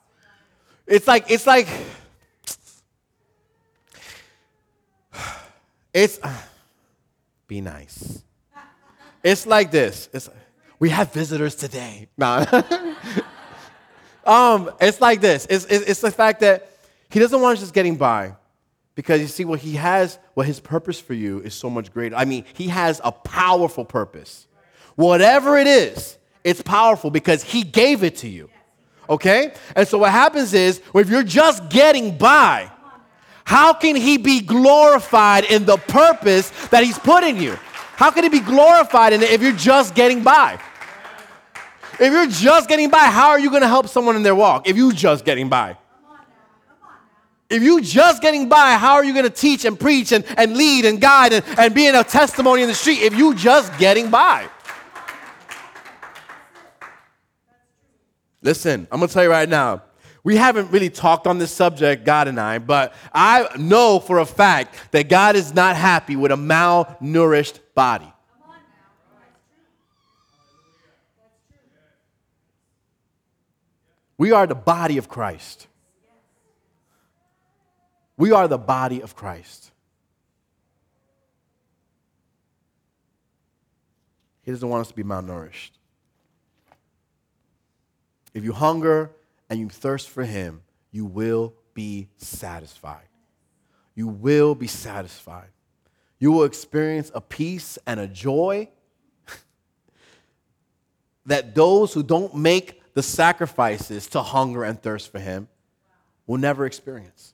[0.86, 1.70] It's like, it's like,
[5.94, 6.20] it's,
[7.48, 8.22] be nice.
[9.24, 10.10] It's like this.
[10.12, 10.30] It's,
[10.80, 12.10] we have visitors today.
[14.26, 15.46] Um, it's like this.
[15.50, 16.70] It's, it's, it's the fact that
[17.10, 18.36] he doesn't want us just getting by.
[18.96, 22.16] Because you see, what he has, what his purpose for you is so much greater.
[22.16, 24.48] I mean, he has a powerful purpose.
[24.96, 28.50] Whatever it is, it's powerful because he gave it to you.
[29.10, 29.54] Okay?
[29.76, 32.70] And so what happens is, if you're just getting by,
[33.46, 37.58] how can he be glorified in the purpose that he's put in you?
[37.96, 40.60] How can he be glorified in it if you're just getting by?
[42.00, 44.68] If you're just getting by, how are you going to help someone in their walk
[44.68, 45.78] if you're just getting by?
[47.50, 50.58] If you're just getting by, how are you going to teach and preach and, and
[50.58, 53.78] lead and guide and, and be in a testimony in the street if you're just
[53.78, 54.48] getting by?
[58.44, 59.84] Listen, I'm to tell you right now.
[60.26, 64.26] We haven't really talked on this subject, God and I, but I know for a
[64.26, 68.14] fact that God is not happy with a malnourished body.
[74.18, 75.68] We are the body of Christ.
[78.16, 79.72] We are the body of Christ.
[84.44, 85.72] He doesn't want us to be malnourished.
[88.34, 89.12] If you hunger
[89.50, 90.62] and you thirst for Him,
[90.92, 93.08] you will be satisfied.
[93.96, 95.50] You will be satisfied.
[96.20, 98.70] You will experience a peace and a joy
[101.26, 105.48] that those who don't make the sacrifices to hunger and thirst for Him
[106.26, 107.34] will never experience.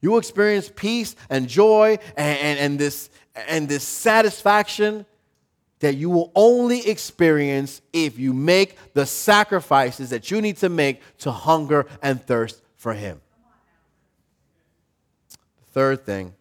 [0.00, 3.08] You will experience peace and joy and, and, and, this,
[3.48, 5.06] and this satisfaction
[5.82, 11.02] that you will only experience if you make the sacrifices that you need to make
[11.18, 13.20] to hunger and thirst for Him.
[15.30, 16.34] The third thing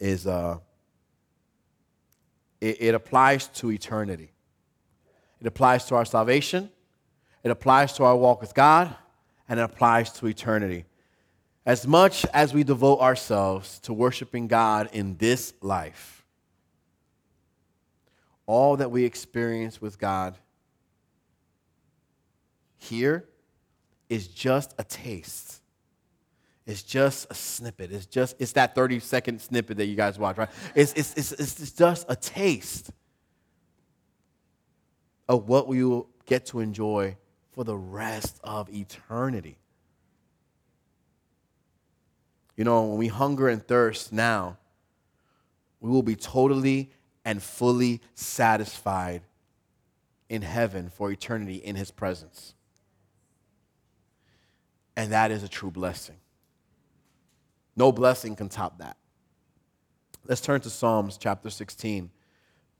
[0.00, 0.58] is uh,
[2.60, 4.32] it, it applies to eternity.
[5.40, 6.70] It applies to our salvation,
[7.44, 8.94] it applies to our walk with God,
[9.48, 10.86] and it applies to eternity.
[11.64, 16.21] As much as we devote ourselves to worshiping God in this life,
[18.52, 20.36] all that we experience with God
[22.76, 23.26] here
[24.10, 25.62] is just a taste.
[26.66, 27.90] It's just a snippet.
[27.90, 30.50] It's just it's that 30 second snippet that you guys watch, right?
[30.74, 32.90] It's, it's, it's, it's just a taste
[35.30, 37.16] of what we will get to enjoy
[37.52, 39.56] for the rest of eternity.
[42.54, 44.58] You know, when we hunger and thirst now,
[45.80, 46.90] we will be totally
[47.24, 49.22] and fully satisfied
[50.28, 52.54] in heaven for eternity in His presence.
[54.96, 56.16] And that is a true blessing.
[57.76, 58.96] No blessing can top that.
[60.26, 62.10] Let's turn to Psalms chapter 16,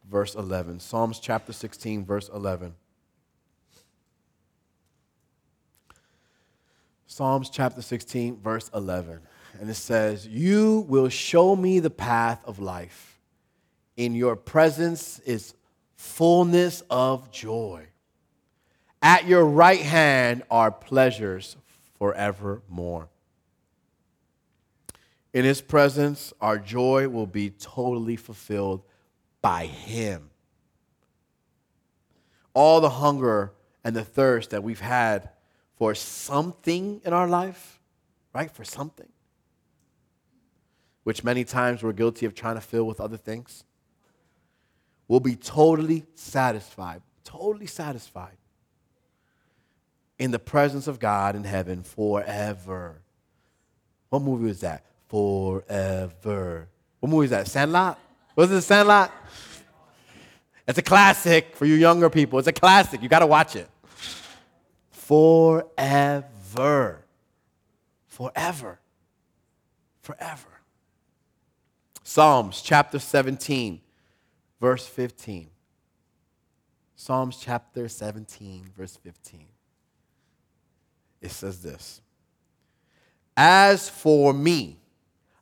[0.09, 0.80] verse 11.
[0.80, 2.74] Psalms chapter 16, verse 11.
[7.07, 9.20] Psalms chapter 16, verse 11
[9.61, 13.11] and it says, You will show me the path of life.
[14.03, 15.55] In your presence is
[15.94, 17.86] fullness of joy.
[19.00, 21.57] At your right hand are pleasures
[22.00, 23.11] forevermore.
[25.32, 28.82] In his presence, our joy will be totally fulfilled
[29.40, 30.30] by him.
[32.55, 33.53] All the hunger
[33.84, 35.30] and the thirst that we've had
[35.76, 37.80] for something in our life,
[38.34, 38.50] right?
[38.50, 39.11] For something
[41.05, 43.62] which many times we're guilty of trying to fill with other things,
[45.12, 48.38] will be totally satisfied, totally satisfied
[50.18, 53.02] in the presence of God in heaven forever.
[54.08, 54.86] What movie was that?
[55.08, 56.66] Forever.
[56.98, 57.46] What movie is that?
[57.46, 57.98] Sandlot?
[58.36, 59.12] Was it Sandlot?
[60.66, 62.38] It's a classic for you younger people.
[62.38, 63.02] It's a classic.
[63.02, 63.68] You got to watch it.
[64.92, 66.24] Forever.
[68.06, 68.80] Forever.
[70.00, 70.48] Forever.
[72.02, 73.82] Psalms chapter 17,
[74.62, 75.50] verse 15.
[76.94, 79.44] Psalms chapter 17, verse 15.
[81.20, 82.00] It says this
[83.36, 84.78] As for me,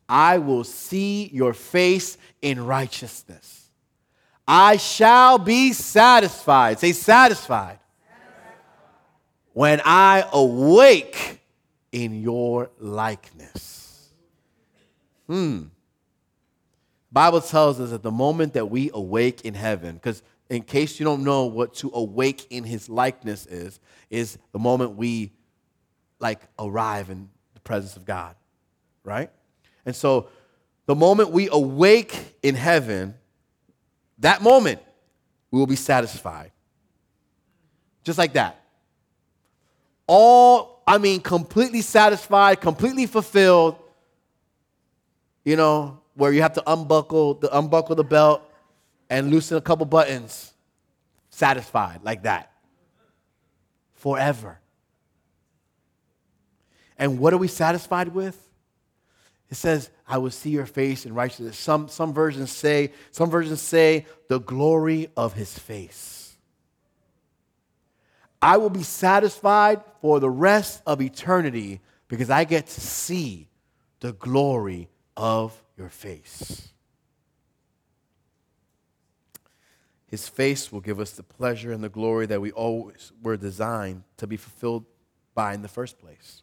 [0.09, 3.68] I will see your face in righteousness.
[4.49, 6.81] I shall be satisfied.
[6.81, 7.79] Say, satisfied.
[9.53, 11.41] when I awake
[11.93, 14.09] in your likeness.
[15.27, 15.64] Hmm.
[17.13, 21.05] Bible tells us that the moment that we awake in heaven, because in case you
[21.05, 23.81] don't know what to awake in his likeness is,
[24.11, 25.33] is the moment we
[26.19, 28.37] like arrive in the presence of God,
[29.05, 29.31] right?
[29.87, 30.29] And so
[30.87, 33.15] the moment we awake in heaven,
[34.19, 34.81] that moment
[35.51, 36.53] we will be satisfied.
[38.05, 38.61] Just like that.
[40.07, 43.77] All, I mean, completely satisfied, completely fulfilled,
[45.45, 48.43] you know, where you have to unbuckle the unbuckle the belt
[49.09, 50.53] and loosen a couple buttons.
[51.31, 52.53] Satisfied like that.
[53.95, 54.61] Forever.
[56.99, 58.39] And what are we satisfied with?
[59.49, 61.57] It says, I will see your face in righteousness.
[61.57, 66.37] Some, some versions say, some versions say, the glory of his face.
[68.43, 73.49] I will be satisfied for the rest of eternity because I get to see
[74.01, 76.68] the glory of your face.
[80.07, 84.03] His face will give us the pleasure and the glory that we always were designed
[84.18, 84.85] to be fulfilled
[85.35, 86.43] by in the first place.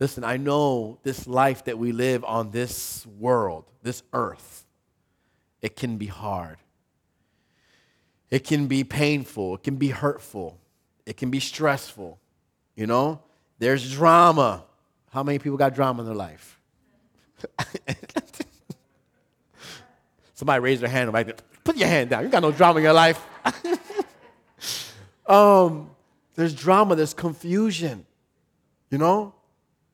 [0.00, 4.64] Listen, I know this life that we live on this world, this earth,
[5.60, 6.56] it can be hard.
[8.30, 9.56] It can be painful.
[9.56, 10.58] It can be hurtful.
[11.04, 12.18] It can be stressful.
[12.76, 13.20] You know,
[13.58, 14.64] there's drama.
[15.10, 16.57] How many people got drama in their life?
[20.34, 21.08] Somebody raise their hand.
[21.08, 22.22] I'm Like, Put your hand down.
[22.22, 23.22] You got no drama in your life.
[25.26, 25.90] um,
[26.34, 26.96] there's drama.
[26.96, 28.06] There's confusion.
[28.90, 29.34] You know,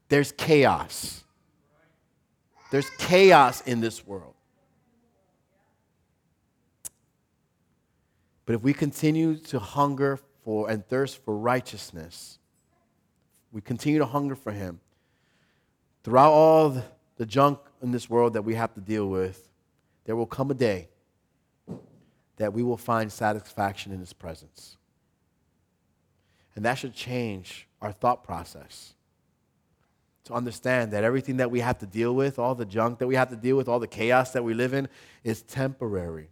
[0.08, 1.24] there's chaos.
[2.70, 4.34] There's chaos in this world.
[8.46, 12.38] But if we continue to hunger for and thirst for righteousness,
[13.50, 14.78] we continue to hunger for Him
[16.04, 16.84] throughout all the
[17.26, 19.48] junk in this world that we have to deal with,
[20.04, 20.88] there will come a day
[22.36, 24.76] that we will find satisfaction in His presence.
[26.56, 28.94] And that should change our thought process
[30.24, 33.14] to understand that everything that we have to deal with, all the junk that we
[33.14, 34.88] have to deal with, all the chaos that we live in,
[35.22, 36.30] is temporary.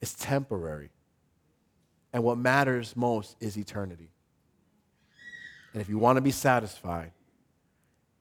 [0.00, 0.90] It's temporary.
[2.12, 4.10] And what matters most is eternity.
[5.72, 7.12] And if you want to be satisfied,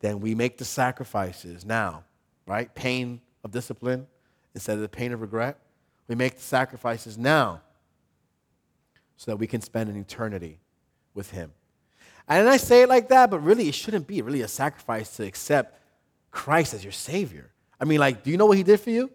[0.02, 2.04] then we make the sacrifices now,
[2.46, 2.74] right?
[2.74, 4.08] Pain of discipline
[4.54, 5.60] instead of the pain of regret.
[6.08, 7.62] We make the sacrifices now
[9.16, 10.60] so that we can spend an eternity
[11.14, 11.52] with Him.
[12.28, 15.26] And I say it like that, but really, it shouldn't be really a sacrifice to
[15.26, 15.80] accept
[16.32, 17.52] Christ as your Savior.
[17.80, 19.12] I mean, like, do you know what He did for you?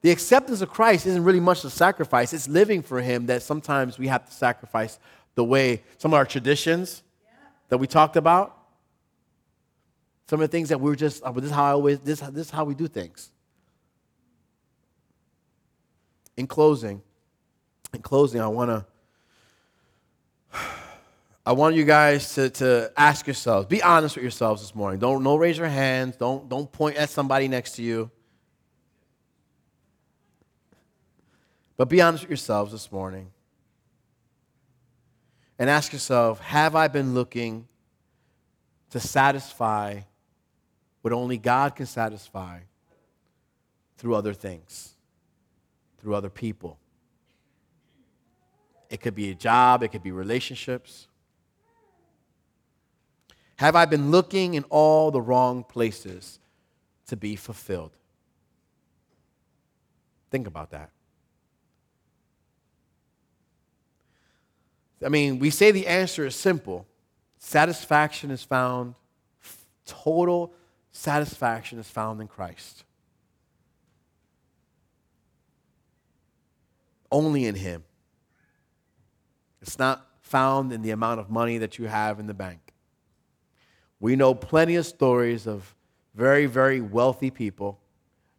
[0.00, 2.32] The acceptance of Christ isn't really much a sacrifice.
[2.32, 4.98] It's living for Him that sometimes we have to sacrifice
[5.34, 7.02] the way some of our traditions
[7.68, 8.57] that we talked about.
[10.28, 12.46] Some of the things that we're just, oh, this is how I always, this, this
[12.46, 13.30] is how we do things.
[16.36, 17.02] In closing,
[17.94, 18.86] in closing, I want to
[21.48, 25.00] I want you guys to, to ask yourselves, be honest with yourselves this morning.
[25.00, 26.14] Don't no raise your hands.
[26.14, 28.10] Don't, don't point at somebody next to you.
[31.78, 33.30] But be honest with yourselves this morning.
[35.58, 37.66] And ask yourself, have I been looking
[38.90, 40.00] to satisfy
[41.02, 42.60] what only God can satisfy
[43.96, 44.94] through other things,
[46.00, 46.78] through other people?
[48.90, 51.08] It could be a job, it could be relationships.
[53.56, 56.38] Have I been looking in all the wrong places
[57.06, 57.92] to be fulfilled?
[60.30, 60.90] Think about that.
[65.04, 66.86] I mean, we say the answer is simple
[67.40, 68.94] satisfaction is found,
[69.86, 70.52] total
[70.98, 72.84] satisfaction is found in Christ.
[77.10, 77.84] Only in Him.
[79.62, 82.74] It's not found in the amount of money that you have in the bank.
[84.00, 85.74] We know plenty of stories of
[86.14, 87.78] very, very wealthy people.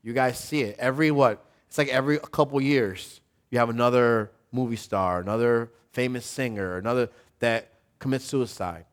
[0.03, 0.75] You guys see it.
[0.79, 1.45] Every what?
[1.67, 7.69] It's like every couple years, you have another movie star, another famous singer, another that
[7.99, 8.85] commits suicide,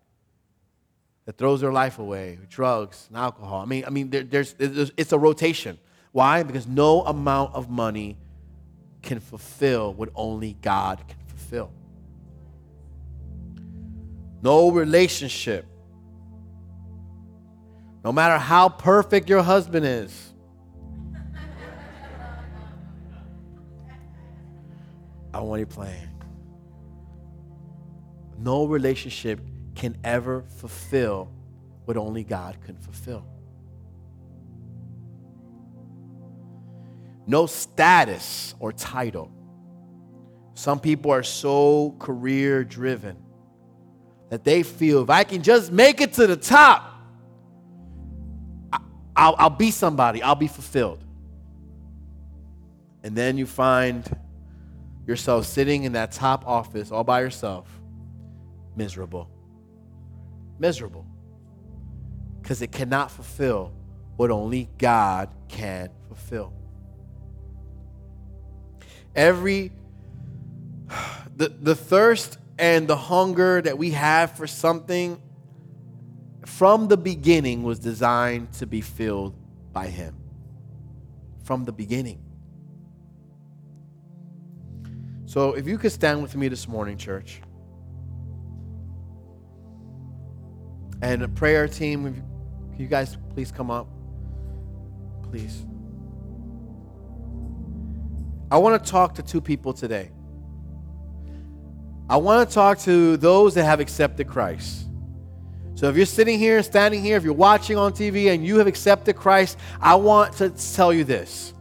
[1.27, 3.61] that throws their life away, drugs and alcohol.
[3.61, 5.79] I mean, I mean, there, there's, there's, it's a rotation.
[6.12, 6.43] Why?
[6.43, 8.16] Because no amount of money
[9.03, 11.70] can fulfill what only God can fulfill.
[14.43, 15.66] No relationship
[18.07, 20.33] no matter how perfect your husband is.
[25.35, 26.09] I want you playing.
[28.39, 29.41] No relationship
[29.77, 31.31] can ever fulfill
[31.85, 33.24] what only God can fulfill.
[37.27, 39.31] No status or title.
[40.55, 43.16] Some people are so career driven
[44.31, 46.93] that they feel if I can just make it to the top,
[49.14, 51.05] I'll, I'll be somebody, I'll be fulfilled.
[53.03, 54.05] And then you find
[55.07, 57.68] yourself sitting in that top office all by yourself,
[58.74, 59.31] miserable.
[60.59, 61.07] Miserable.
[62.40, 63.72] Because it cannot fulfill
[64.16, 66.52] what only God can fulfill.
[69.14, 69.72] Every
[71.36, 75.20] the, the thirst and the hunger that we have for something
[76.46, 79.34] from the beginning was designed to be filled
[79.72, 80.16] by Him.
[81.44, 82.22] From the beginning.
[85.26, 87.42] So if you could stand with me this morning, church.
[91.03, 92.22] And a prayer team,
[92.78, 93.88] you guys please come up?
[95.30, 95.64] Please.
[98.51, 100.11] I want to talk to two people today.
[102.09, 104.86] I want to talk to those that have accepted Christ.
[105.74, 108.66] So if you're sitting here, standing here, if you're watching on TV and you have
[108.66, 111.53] accepted Christ, I want to tell you this.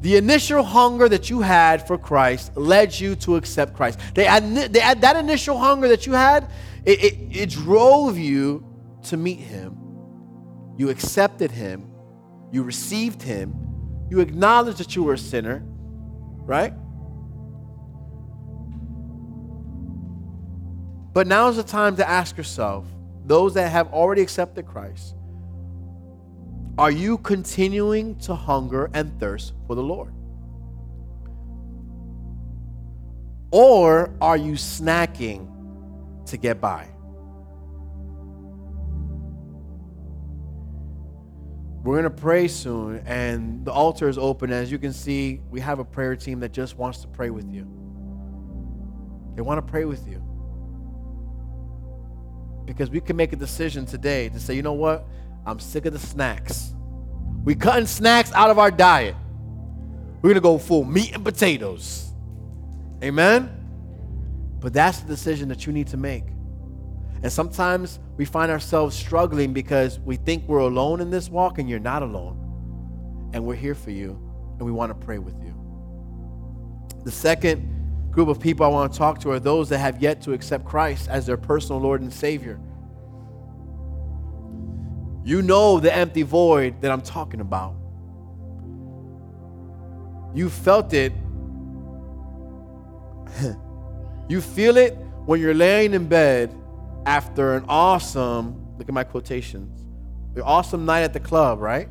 [0.00, 3.98] The initial hunger that you had for Christ led you to accept Christ.
[4.14, 6.48] They that initial hunger that you had,
[6.84, 8.64] it, it, it drove you
[9.04, 9.78] to meet Him.
[10.76, 11.90] You accepted Him.
[12.52, 13.54] You received Him.
[14.10, 15.62] You acknowledged that you were a sinner,
[16.44, 16.74] right?
[21.14, 22.86] But now is the time to ask yourself
[23.24, 25.14] those that have already accepted Christ,
[26.76, 30.12] are you continuing to hunger and thirst for the Lord?
[33.52, 35.53] Or are you snacking
[36.26, 36.88] to get by?
[41.82, 44.50] We're going to pray soon, and the altar is open.
[44.50, 47.52] As you can see, we have a prayer team that just wants to pray with
[47.52, 47.68] you.
[49.34, 50.22] They want to pray with you.
[52.64, 55.06] Because we can make a decision today to say, you know what?
[55.44, 56.74] I'm sick of the snacks.
[57.44, 59.14] We cutting snacks out of our diet.
[60.22, 62.10] We're gonna go full meat and potatoes.
[63.02, 63.63] Amen?
[64.64, 66.24] But that's the decision that you need to make.
[67.22, 71.68] And sometimes we find ourselves struggling because we think we're alone in this walk, and
[71.68, 73.30] you're not alone.
[73.34, 74.12] And we're here for you,
[74.56, 75.54] and we want to pray with you.
[77.04, 80.22] The second group of people I want to talk to are those that have yet
[80.22, 82.58] to accept Christ as their personal Lord and Savior.
[85.26, 87.74] You know the empty void that I'm talking about.
[90.34, 91.12] You felt it.
[94.28, 94.92] you feel it
[95.26, 96.54] when you're laying in bed
[97.06, 99.86] after an awesome, look at my quotations,
[100.36, 101.88] an awesome night at the club, right?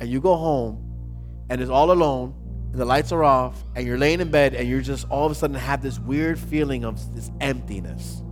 [0.00, 2.34] And you go home and it's all alone
[2.72, 5.32] and the lights are off and you're laying in bed and you're just all of
[5.32, 8.22] a sudden have this weird feeling of this emptiness.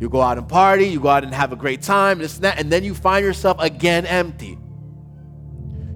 [0.00, 2.44] You go out and party, you go out and have a great time, this and
[2.44, 4.58] that, and then you find yourself again empty.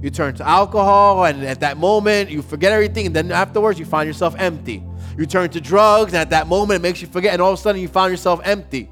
[0.03, 3.85] You turn to alcohol, and at that moment, you forget everything, and then afterwards, you
[3.85, 4.83] find yourself empty.
[5.17, 7.59] You turn to drugs, and at that moment, it makes you forget, and all of
[7.59, 8.89] a sudden, you find yourself empty.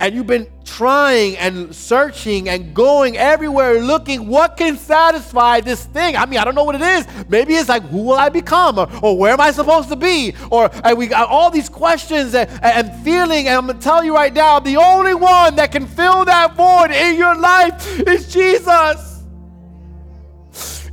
[0.00, 6.14] And you've been trying and searching and going everywhere looking what can satisfy this thing.
[6.14, 7.06] I mean i don't know what it is.
[7.28, 8.78] Maybe it's like who will i become?
[8.78, 10.34] Or, or where am i supposed to be?
[10.52, 14.14] Or we got all these questions and, and feeling and i'm going to tell you
[14.14, 19.24] right now the only one that can fill that void in your life is jesus.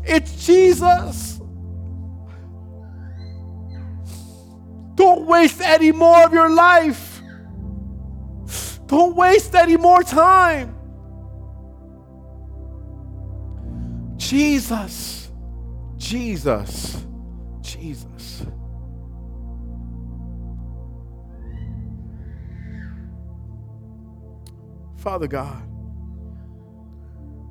[0.04, 1.35] It's jesus
[4.96, 7.16] don't waste any more of your life
[8.88, 10.76] don't waste any more time.
[14.18, 15.32] Jesus,
[15.98, 17.06] Jesus,
[17.62, 18.46] Jesus.
[24.98, 25.62] Father God,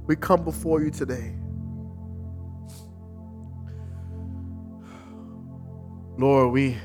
[0.07, 1.35] we come before you today.
[6.17, 6.77] Lord, we,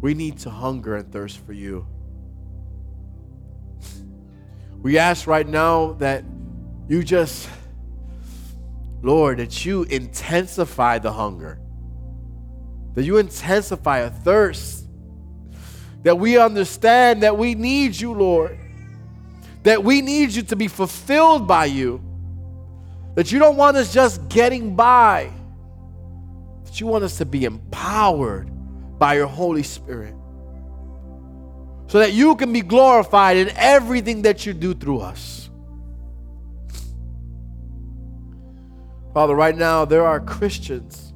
[0.00, 1.86] we need to hunger and thirst for you.
[4.82, 6.24] We ask right now that
[6.88, 7.48] you just,
[9.02, 11.60] Lord, that you intensify the hunger,
[12.94, 14.86] that you intensify a thirst,
[16.02, 18.58] that we understand that we need you, Lord,
[19.64, 22.02] that we need you to be fulfilled by you,
[23.16, 25.30] that you don't want us just getting by,
[26.64, 28.50] that you want us to be empowered,
[29.00, 30.14] by your Holy Spirit
[31.88, 35.50] so that you can be glorified in everything that you do through us.
[39.12, 41.12] Father, right now there are Christians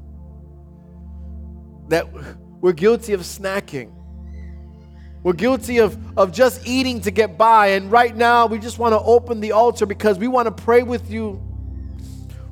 [1.90, 2.08] that
[2.60, 3.92] we're guilty of snacking.
[5.22, 7.68] We're guilty of, of just eating to get by.
[7.68, 10.82] And right now, we just want to open the altar because we want to pray
[10.82, 11.40] with you.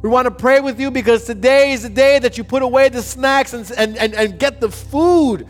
[0.02, 2.88] We want to pray with you because today is the day that you put away
[2.88, 5.46] the snacks and, and, and, and get the food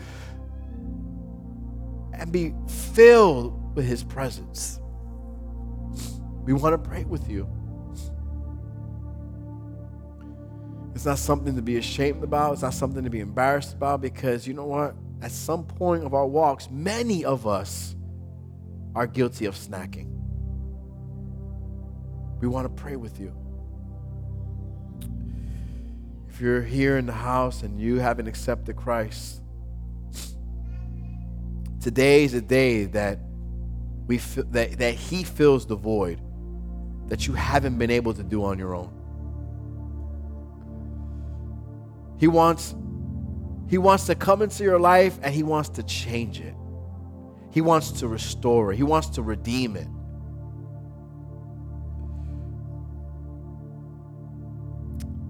[2.13, 2.53] and be
[2.93, 4.79] filled with His presence.
[6.43, 7.49] We want to pray with you.
[10.93, 12.53] It's not something to be ashamed about.
[12.53, 14.95] It's not something to be embarrassed about because you know what?
[15.23, 17.95] At some point of our walks, many of us
[18.93, 20.09] are guilty of snacking.
[22.39, 23.42] We want to pray with you.
[26.33, 29.43] If you're here in the house and you haven't accepted Christ,
[31.83, 33.19] Today is a day that
[34.07, 36.21] we feel, that, that He fills the void
[37.09, 38.89] that you haven't been able to do on your own.
[42.17, 42.73] He wants
[43.67, 46.55] He wants to come into your life and He wants to change it.
[47.51, 48.77] He wants to restore it.
[48.77, 49.89] He wants to redeem it.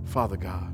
[0.05, 0.71] Father God,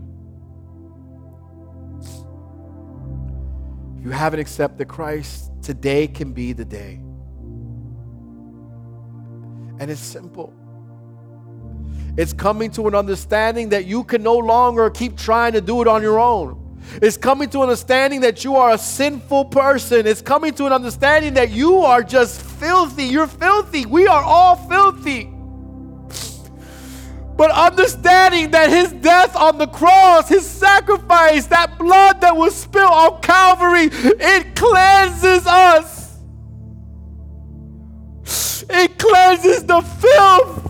[4.04, 6.96] you haven't accepted Christ, Today can be the day.
[9.80, 10.54] And it's simple.
[12.18, 15.88] It's coming to an understanding that you can no longer keep trying to do it
[15.88, 16.80] on your own.
[17.02, 20.08] It's coming to an understanding that you are a sinful person.
[20.08, 23.06] It's coming to an understanding that you are just filthy.
[23.06, 23.86] You're filthy.
[23.86, 25.32] We are all filthy.
[27.40, 32.92] But understanding that his death on the cross, his sacrifice, that blood that was spilled
[32.92, 36.18] on Calvary, it cleanses us.
[38.70, 40.66] It cleanses the filth.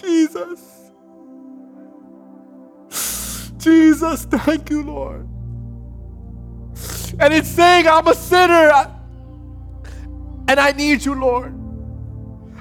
[0.00, 0.92] Jesus.
[3.56, 5.31] Jesus, thank you, Lord.
[7.18, 8.90] And it's saying, I'm a sinner.
[10.48, 11.54] And I need you, Lord.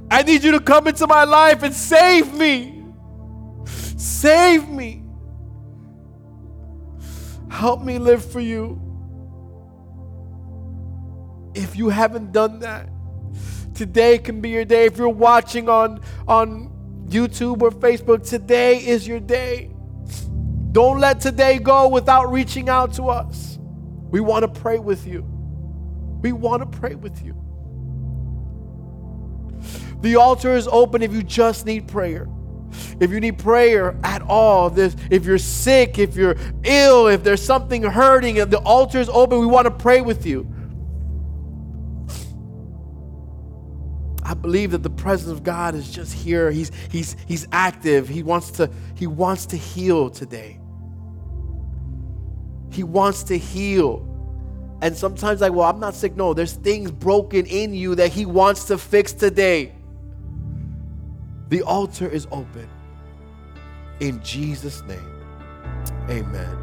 [0.09, 2.83] I need you to come into my life and save me.
[3.65, 5.03] Save me.
[7.49, 8.81] Help me live for you.
[11.53, 12.89] If you haven't done that,
[13.73, 14.85] today can be your day.
[14.85, 16.69] If you're watching on, on
[17.07, 19.71] YouTube or Facebook, today is your day.
[20.71, 23.59] Don't let today go without reaching out to us.
[24.11, 25.25] We want to pray with you.
[26.21, 27.35] We want to pray with you.
[30.01, 32.27] The altar is open if you just need prayer.
[32.99, 37.43] If you need prayer at all, this, if you're sick, if you're ill, if there's
[37.43, 40.47] something hurting, if the altar is open, we want to pray with you.
[44.23, 46.51] I believe that the presence of God is just here.
[46.51, 48.07] He's, he's, he's active.
[48.07, 50.60] He wants, to, he wants to heal today.
[52.71, 54.07] He wants to heal.
[54.81, 56.15] And sometimes, like, well, I'm not sick.
[56.15, 59.73] No, there's things broken in you that He wants to fix today.
[61.49, 62.67] The altar is open.
[63.99, 65.23] In Jesus' name,
[66.09, 66.60] amen.